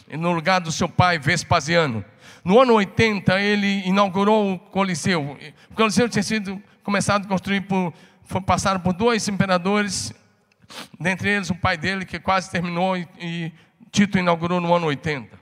[0.09, 2.05] no lugar do seu pai Vespasiano.
[2.45, 5.37] No ano 80, ele inaugurou o Coliseu.
[5.71, 7.93] O Coliseu tinha sido começado a construir por,
[8.47, 10.13] passaram por dois imperadores,
[10.99, 13.53] dentre eles o pai dele, que quase terminou, e, e
[13.91, 15.39] Tito inaugurou no ano 80.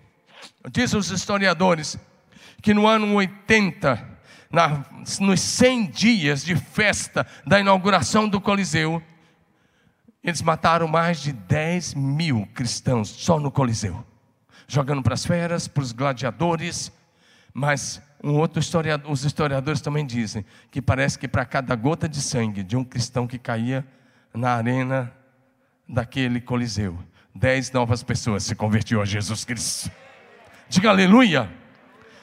[0.70, 1.98] Diz os historiadores
[2.62, 4.18] que no ano 80,
[4.51, 4.85] na,
[5.20, 9.03] nos 100 dias de festa da inauguração do Coliseu,
[10.22, 14.05] eles mataram mais de 10 mil cristãos só no Coliseu,
[14.66, 16.92] jogando para as feras, para os gladiadores,
[17.55, 22.20] mas um outro historiador, os historiadores também dizem que parece que para cada gota de
[22.20, 23.87] sangue de um cristão que caía
[24.35, 25.12] na arena
[25.88, 26.98] daquele coliseu,
[27.35, 29.90] dez novas pessoas se convertiam a Jesus Cristo.
[30.68, 31.50] Diga aleluia.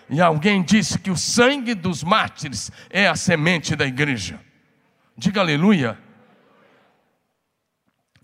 [0.08, 4.39] E alguém disse que o sangue dos mártires é a semente da igreja.
[5.17, 5.97] Diga aleluia.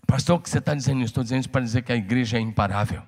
[0.06, 1.02] Pastor, o que você está dizendo?
[1.02, 3.02] Estou dizendo isso para dizer que a igreja é imparável.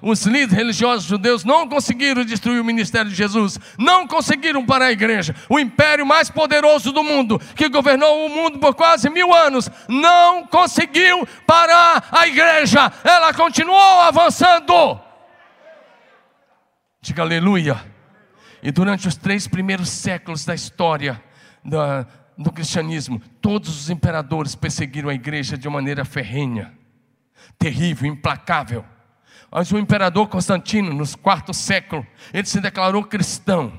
[0.00, 4.92] Os, líderes religiosos judeus não conseguiram destruir o ministério de Jesus, não conseguiram parar a
[4.92, 5.34] igreja.
[5.48, 10.46] O império mais poderoso do mundo, que governou o mundo por quase mil anos, não
[10.46, 15.00] conseguiu parar a igreja, ela continuou avançando.
[17.00, 17.84] Diga aleluia.
[18.62, 21.20] E durante os três primeiros séculos da história
[21.64, 22.06] da,
[22.38, 26.72] do cristianismo, todos os imperadores perseguiram a igreja de maneira ferrenha,
[27.58, 28.93] terrível, implacável
[29.54, 33.72] mas o imperador Constantino, no quarto século, ele se declarou cristão.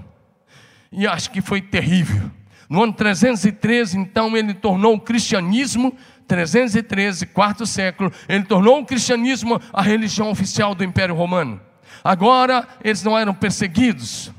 [0.89, 2.32] E acho que foi terrível.
[2.69, 5.93] No ano 313, então, ele tornou o cristianismo,
[6.30, 11.59] 313, quarto século, ele tornou o cristianismo a religião oficial do Império Romano.
[12.01, 14.32] Agora, eles não eram perseguidos,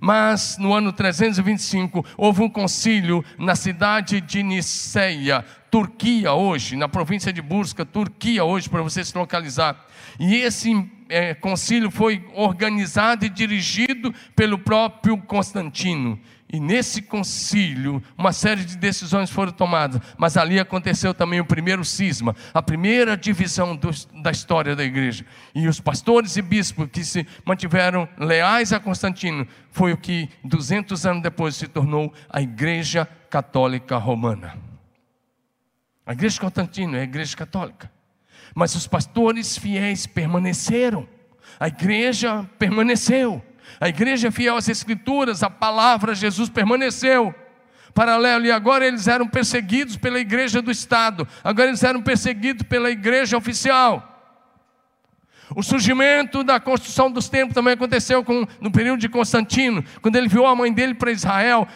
[0.00, 7.32] mas no ano 325 houve um concílio na cidade de Niceia, Turquia hoje, na província
[7.32, 9.86] de Busca, Turquia hoje, para você se localizar.
[10.18, 16.18] E esse é, concílio foi organizado e dirigido pelo próprio Constantino.
[16.50, 21.84] E nesse concílio, uma série de decisões foram tomadas, mas ali aconteceu também o primeiro
[21.84, 23.90] cisma, a primeira divisão do,
[24.22, 25.26] da história da igreja.
[25.54, 31.04] E os pastores e bispos que se mantiveram leais a Constantino, foi o que 200
[31.04, 34.67] anos depois se tornou a Igreja Católica Romana.
[36.08, 37.92] A Igreja de Constantino é a Igreja Católica.
[38.54, 41.06] Mas os pastores fiéis permaneceram.
[41.60, 43.44] A igreja permaneceu.
[43.78, 47.34] A igreja fiel às Escrituras, a palavra Jesus permaneceu.
[47.92, 52.90] Paralelo, e agora eles eram perseguidos pela igreja do Estado, agora eles eram perseguidos pela
[52.90, 54.14] igreja oficial.
[55.54, 60.28] O surgimento da construção dos templos também aconteceu com, no período de Constantino, quando ele
[60.28, 61.68] viu a mãe dele para Israel.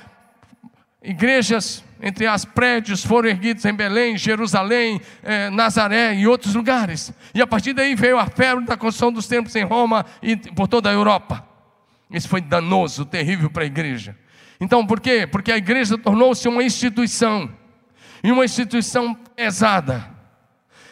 [1.02, 7.12] Igrejas, entre as prédios, foram erguidos em Belém, Jerusalém, eh, Nazaré e outros lugares.
[7.32, 10.66] E a partir daí veio a febre da construção dos templos em Roma e por
[10.66, 11.46] toda a Europa.
[12.10, 14.16] Isso foi danoso, terrível para a igreja.
[14.60, 15.26] Então, por quê?
[15.26, 17.48] Porque a igreja tornou-se uma instituição,
[18.22, 20.08] e uma instituição pesada.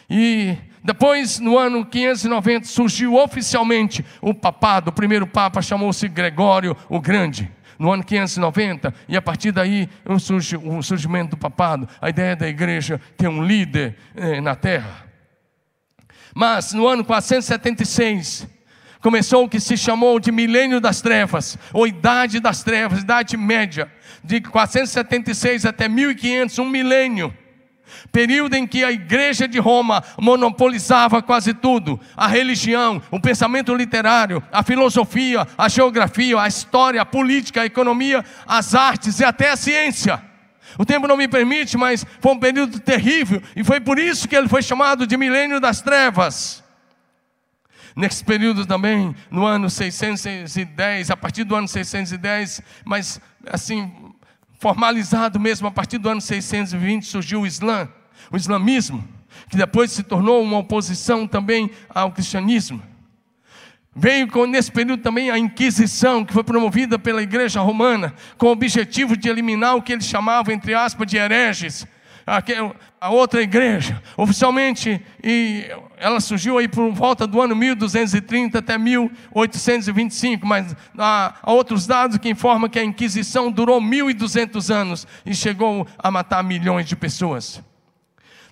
[0.08, 4.90] E depois, no ano 590, surgiu oficialmente o papado.
[4.90, 7.50] O primeiro papa chamou-se Gregório o Grande.
[7.80, 13.00] No ano 590, e a partir daí o surgimento do papado, a ideia da igreja
[13.16, 15.06] ter um líder eh, na terra.
[16.34, 18.46] Mas no ano 476,
[19.00, 23.90] começou o que se chamou de milênio das trevas, ou idade das trevas, idade média,
[24.22, 27.34] de 476 até 1500, um milênio.
[28.12, 34.42] Período em que a igreja de Roma monopolizava quase tudo: a religião, o pensamento literário,
[34.52, 39.56] a filosofia, a geografia, a história, a política, a economia, as artes e até a
[39.56, 40.22] ciência.
[40.78, 44.36] O tempo não me permite, mas foi um período terrível, e foi por isso que
[44.36, 46.62] ele foi chamado de milênio das trevas.
[47.96, 53.92] Nesse período também, no ano 610, a partir do ano 610, mas assim,
[54.60, 57.88] formalizado mesmo, a partir do ano 620 surgiu o Islã,
[58.30, 59.02] o islamismo,
[59.48, 62.82] que depois se tornou uma oposição também ao cristianismo.
[63.96, 68.52] Veio com, nesse período também a Inquisição, que foi promovida pela Igreja Romana, com o
[68.52, 71.86] objetivo de eliminar o que eles chamavam, entre aspas, de hereges,
[73.00, 74.02] a outra igreja.
[74.16, 75.66] Oficialmente, e
[75.96, 82.18] ela surgiu aí por volta do ano 1230 até 1825, mas há, há outros dados
[82.18, 87.62] que informam que a Inquisição durou 1200 anos e chegou a matar milhões de pessoas.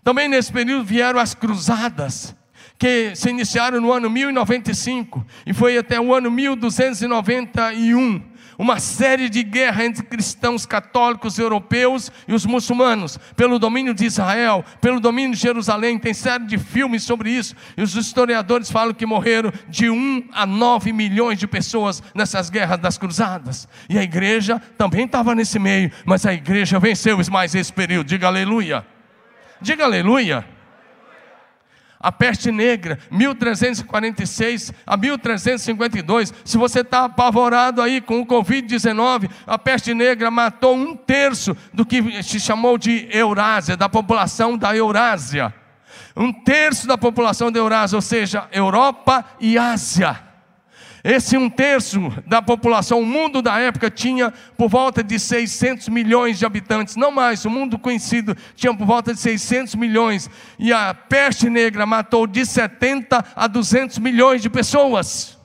[0.03, 2.35] Também nesse período vieram as cruzadas,
[2.79, 8.23] que se iniciaram no ano 1095 e foi até o ano 1291
[8.59, 14.65] uma série de guerra entre cristãos católicos europeus e os muçulmanos, pelo domínio de Israel,
[14.81, 15.99] pelo domínio de Jerusalém.
[15.99, 20.45] Tem série de filmes sobre isso, e os historiadores falam que morreram de 1 a
[20.45, 23.69] 9 milhões de pessoas nessas guerras das cruzadas.
[23.89, 28.09] E a igreja também estava nesse meio, mas a igreja venceu mais esse período.
[28.09, 28.85] Diga aleluia.
[29.61, 30.58] Diga aleluia
[32.01, 36.33] a peste negra, 1346 a 1352.
[36.45, 41.85] Se você está apavorado aí com o Covid-19, a peste negra matou um terço do
[41.85, 45.53] que se chamou de Eurásia, da população da Eurásia.
[46.17, 50.28] Um terço da população da Eurásia, ou seja, Europa e Ásia.
[51.05, 56.39] Esse um terço da população, o mundo da época tinha por volta de 600 milhões
[56.39, 60.29] de habitantes, não mais, o mundo conhecido tinha por volta de 600 milhões,
[60.59, 65.39] e a peste negra matou de 70 a 200 milhões de pessoas.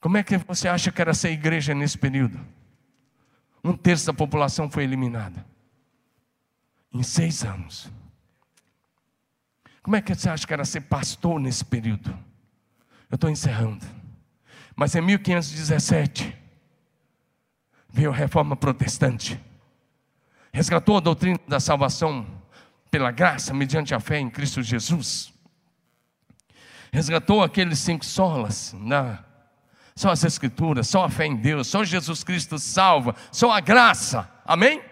[0.00, 2.38] Como é que você acha que era ser igreja nesse período?
[3.64, 5.46] Um terço da população foi eliminada.
[6.92, 7.88] Em seis anos.
[9.82, 12.10] Como é que você acha que era ser pastor nesse período?
[13.10, 13.84] Eu estou encerrando.
[14.76, 16.36] Mas em 1517,
[17.90, 19.40] veio a reforma protestante.
[20.52, 22.26] Resgatou a doutrina da salvação
[22.90, 25.32] pela graça, mediante a fé em Cristo Jesus.
[26.92, 29.18] Resgatou aqueles cinco solas, né?
[29.94, 34.28] só as Escrituras, só a fé em Deus, só Jesus Cristo salva, só a graça.
[34.44, 34.82] Amém?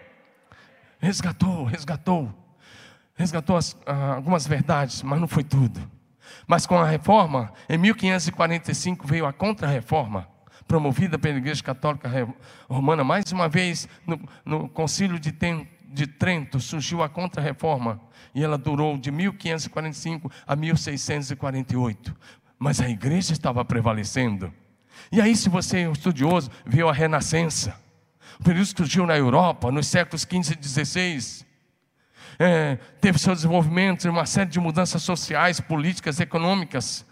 [0.99, 2.33] Resgatou, resgatou.
[3.15, 5.81] Resgatou as, ah, algumas verdades, mas não foi tudo.
[6.47, 10.27] Mas com a reforma, em 1545 veio a contra-reforma,
[10.67, 12.09] promovida pela Igreja Católica
[12.69, 13.03] Romana.
[13.03, 17.99] Mais uma vez, no, no Concílio de, Ten, de Trento, surgiu a contra-reforma,
[18.33, 22.15] e ela durou de 1545 a 1648.
[22.57, 24.53] Mas a igreja estava prevalecendo.
[25.11, 27.75] E aí, se você é um estudioso, viu a Renascença,
[28.39, 31.50] o período surgiu na Europa, nos séculos 15 e 16
[32.43, 37.05] é, teve seu desenvolvimento, uma série de mudanças sociais, políticas, econômicas,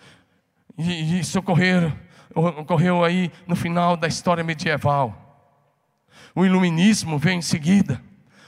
[0.75, 1.93] e, isso ocorreu,
[2.33, 5.53] ocorreu aí no final da história medieval.
[6.33, 8.01] O iluminismo veio em seguida,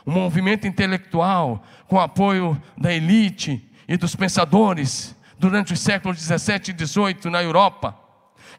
[0.07, 6.73] um movimento intelectual com apoio da elite e dos pensadores durante os séculos 17 e
[6.73, 7.95] 18 na Europa,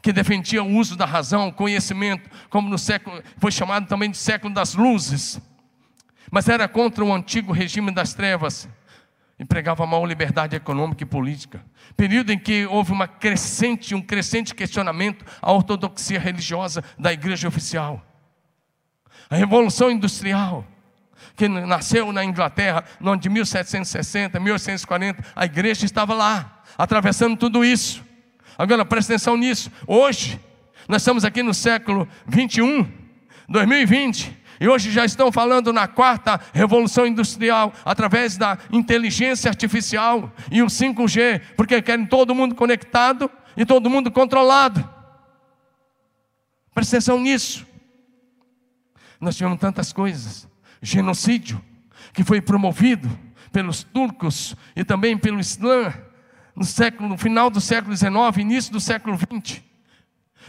[0.01, 4.55] que defendia o uso da razão, conhecimento, como no século foi chamado também de século
[4.55, 5.41] das luzes
[6.33, 8.67] mas era contra o antigo regime das trevas
[9.39, 11.63] e pregava maior liberdade econômica e política.
[11.95, 18.03] Período em que houve uma crescente, um crescente questionamento à ortodoxia religiosa da igreja oficial.
[19.29, 20.67] A Revolução Industrial,
[21.37, 27.63] que nasceu na Inglaterra, no ano de 1760, 1840, a igreja estava lá, atravessando tudo
[27.63, 28.03] isso.
[28.57, 29.71] Agora presta atenção nisso.
[29.87, 30.41] Hoje,
[30.89, 32.91] nós estamos aqui no século 21,
[33.51, 34.42] 2020.
[34.61, 40.67] E hoje já estão falando na quarta revolução industrial, através da inteligência artificial e o
[40.67, 44.89] 5G, porque querem todo mundo conectado e todo mundo controlado.
[46.75, 47.67] Presta atenção nisso.
[49.21, 50.49] Nós tivemos tantas coisas.
[50.81, 51.63] Genocídio,
[52.13, 53.09] que foi promovido
[53.53, 55.93] pelos turcos e também pelo Islã
[56.57, 59.63] no século, no final do século XIX, início do século XX,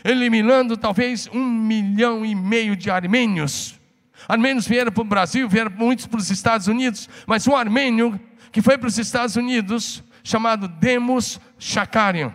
[0.03, 3.79] eliminando talvez um milhão e meio de armênios
[4.27, 8.19] Armênios vieram para o Brasil, vieram muitos para os Estados Unidos, mas um armênio
[8.51, 12.33] que foi para os Estados Unidos, chamado Demos Shakarian.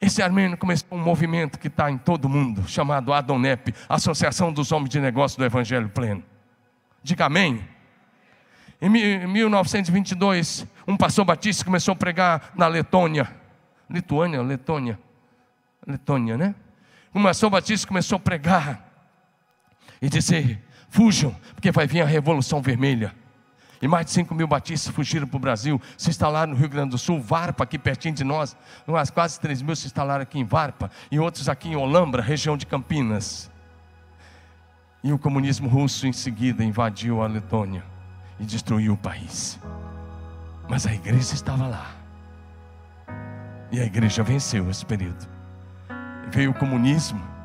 [0.00, 4.70] Esse armênio começou um movimento que está em todo o mundo, chamado Adonep, Associação dos
[4.72, 6.22] Homens de Negócio do Evangelho Pleno.
[7.02, 7.66] Diga amém.
[8.80, 13.34] Em 1922, um pastor batista começou a pregar na Letônia.
[13.88, 14.98] Lituânia, Letônia.
[15.86, 16.54] Letônia, né?
[17.14, 18.85] Um pastor batista começou a pregar
[20.06, 23.12] e dizer: fujam, porque vai vir a Revolução Vermelha.
[23.82, 26.90] E mais de 5 mil batistas fugiram para o Brasil, se instalaram no Rio Grande
[26.90, 28.56] do Sul, Varpa, aqui pertinho de nós.
[28.86, 32.56] Umas quase 3 mil se instalaram aqui em Varpa, e outros aqui em Olambra, região
[32.56, 33.50] de Campinas.
[35.04, 37.84] E o comunismo russo em seguida invadiu a Letônia
[38.40, 39.58] e destruiu o país.
[40.68, 41.90] Mas a igreja estava lá.
[43.70, 45.28] E a igreja venceu esse período.
[46.30, 47.35] Veio o comunismo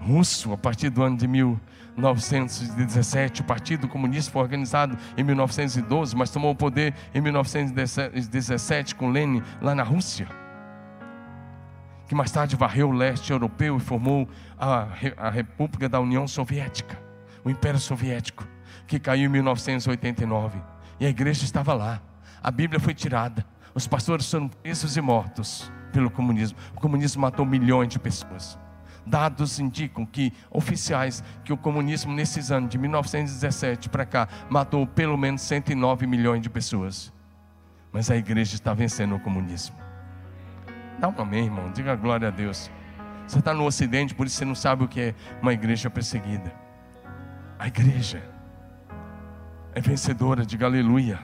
[0.00, 3.42] russo, a partir do ano de 1917.
[3.42, 9.42] O Partido Comunista foi organizado em 1912, mas tomou o poder em 1917 com Lenin
[9.60, 10.28] lá na Rússia.
[12.06, 14.26] Que mais tarde varreu o leste europeu e formou
[14.58, 14.86] a,
[15.16, 16.98] a República da União Soviética,
[17.44, 18.46] o Império Soviético,
[18.86, 20.58] que caiu em 1989.
[20.98, 22.00] E a igreja estava lá.
[22.42, 23.44] A Bíblia foi tirada.
[23.74, 26.56] Os pastores foram presos e mortos pelo comunismo.
[26.74, 28.58] O comunismo matou milhões de pessoas.
[29.08, 35.16] Dados indicam que oficiais que o comunismo nesses anos de 1917 para cá matou pelo
[35.16, 37.12] menos 109 milhões de pessoas.
[37.90, 39.74] Mas a igreja está vencendo o comunismo.
[40.98, 41.72] Dá um amém, irmão.
[41.72, 42.70] Diga glória a Deus.
[43.26, 46.52] Você está no Ocidente, por isso você não sabe o que é uma igreja perseguida.
[47.58, 48.22] A igreja
[49.74, 51.18] é vencedora, diga aleluia.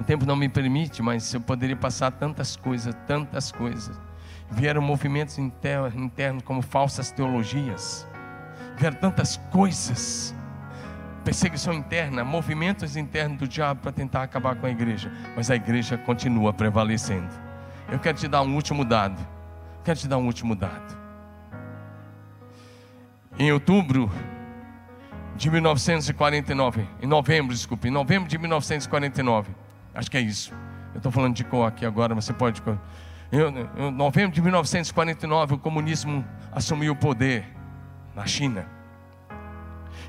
[0.00, 4.11] O tempo não me permite, mas eu poderia passar tantas coisas, tantas coisas
[4.52, 8.06] vieram movimentos internos como falsas teologias,
[8.76, 10.34] vieram tantas coisas,
[11.24, 15.96] perseguição interna, movimentos internos do diabo para tentar acabar com a igreja, mas a igreja
[15.96, 17.32] continua prevalecendo.
[17.90, 19.20] Eu quero te dar um último dado.
[19.84, 20.96] Quero te dar um último dado.
[23.38, 24.10] Em outubro
[25.34, 29.50] de 1949, em novembro, desculpe, em novembro de 1949,
[29.94, 30.54] acho que é isso.
[30.94, 32.62] Eu estou falando de cor aqui agora, mas você pode.
[33.32, 36.22] Em novembro de 1949, o comunismo
[36.52, 37.46] assumiu o poder
[38.14, 38.68] na China.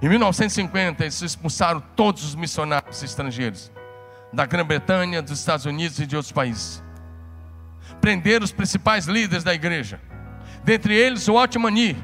[0.01, 3.71] Em 1950, eles expulsaram todos os missionários estrangeiros
[4.33, 6.83] da Grã-Bretanha, dos Estados Unidos e de outros países.
[8.01, 10.01] Prenderam os principais líderes da igreja,
[10.65, 11.95] dentre eles o Otmani,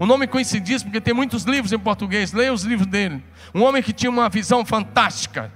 [0.00, 2.32] um nome conhecidíssimo porque tem muitos livros em português.
[2.32, 3.24] Leia os livros dele.
[3.54, 5.50] Um homem que tinha uma visão fantástica.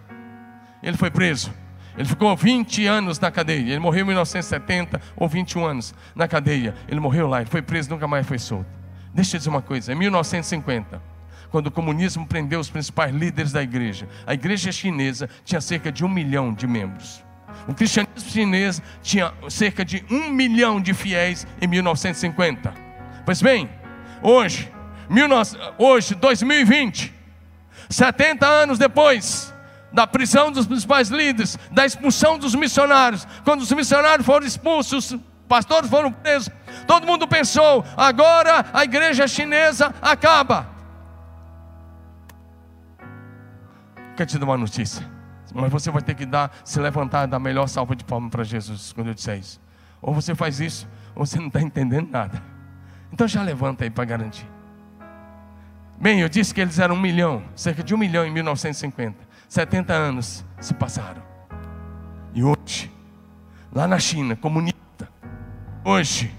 [0.82, 1.52] Ele foi preso.
[1.96, 3.70] Ele ficou 20 anos na cadeia.
[3.70, 6.74] Ele morreu em 1970 ou 21 anos na cadeia.
[6.88, 8.66] Ele morreu lá, ele foi preso, nunca mais foi solto.
[9.14, 11.02] Deixa eu dizer uma coisa: em 1950,
[11.50, 14.08] quando o comunismo prendeu os principais líderes da igreja.
[14.26, 17.22] A igreja chinesa tinha cerca de um milhão de membros.
[17.68, 22.72] O cristianismo chinês tinha cerca de um milhão de fiéis em 1950.
[23.24, 23.68] Pois bem,
[24.22, 24.72] hoje,
[25.78, 27.12] hoje 2020,
[27.88, 29.51] 70 anos depois
[29.92, 35.20] da prisão dos principais líderes, da expulsão dos missionários, quando os missionários foram expulsos, os
[35.48, 36.50] pastores foram presos,
[36.86, 40.66] todo mundo pensou: agora a igreja chinesa acaba.
[44.16, 45.10] Quer te dar uma notícia?
[45.54, 48.44] Mas você vai ter que dar, se levantar, dar a melhor salva de palmas para
[48.44, 49.60] Jesus quando eu disser isso.
[50.00, 52.42] Ou você faz isso, ou você não está entendendo nada.
[53.12, 54.46] Então já levanta aí para garantir.
[55.98, 59.31] Bem, eu disse que eles eram um milhão, cerca de um milhão em 1950.
[59.52, 61.22] 70 anos se passaram.
[62.32, 62.90] E hoje,
[63.70, 65.10] lá na China, comunista,
[65.84, 66.32] hoje,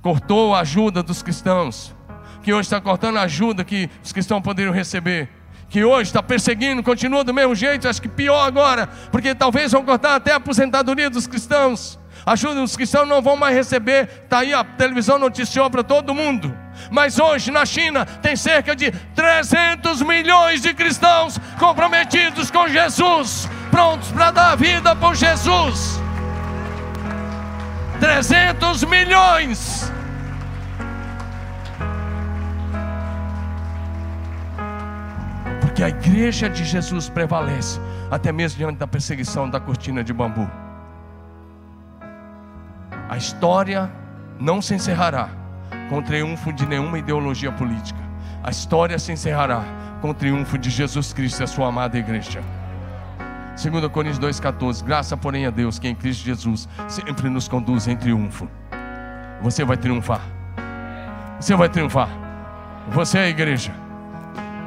[0.00, 1.94] cortou a ajuda dos cristãos,
[2.42, 5.28] que hoje está cortando a ajuda que os cristãos poderiam receber
[5.68, 9.84] que hoje está perseguindo, continua do mesmo jeito, acho que pior agora, porque talvez vão
[9.84, 11.98] cortar até a aposentadoria dos cristãos.
[12.26, 14.08] Ajuda os cristãos não vão mais receber.
[14.24, 16.56] Está aí a televisão noticiou para todo mundo.
[16.90, 24.10] Mas hoje na China tem cerca de 300 milhões de cristãos comprometidos com Jesus, prontos
[24.10, 26.00] para dar a vida por Jesus.
[28.00, 29.92] 300 milhões.
[35.60, 40.48] Porque a igreja de Jesus prevalece, até mesmo diante da perseguição da cortina de bambu.
[43.14, 43.88] A história
[44.40, 45.28] não se encerrará
[45.88, 48.00] com o triunfo de nenhuma ideologia política.
[48.42, 49.62] A história se encerrará
[50.00, 52.42] com o triunfo de Jesus Cristo e a sua amada igreja.
[53.50, 57.96] 2 Coríntios 2,14: Graça, porém, a Deus que em Cristo Jesus sempre nos conduz em
[57.96, 58.48] triunfo.
[59.42, 60.20] Você vai triunfar.
[61.38, 62.08] Você vai triunfar.
[62.88, 63.72] Você é a igreja.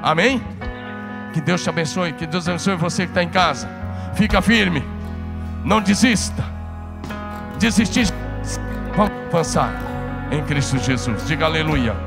[0.02, 0.42] Amém?
[1.34, 2.14] Que Deus te abençoe.
[2.14, 3.68] Que Deus abençoe você que está em casa.
[4.14, 4.82] Fica firme.
[5.66, 6.46] Não desista.
[7.60, 8.08] Desistir.
[9.28, 9.74] Avançar
[10.32, 11.28] em Cristo Jesus.
[11.28, 12.07] Diga aleluia.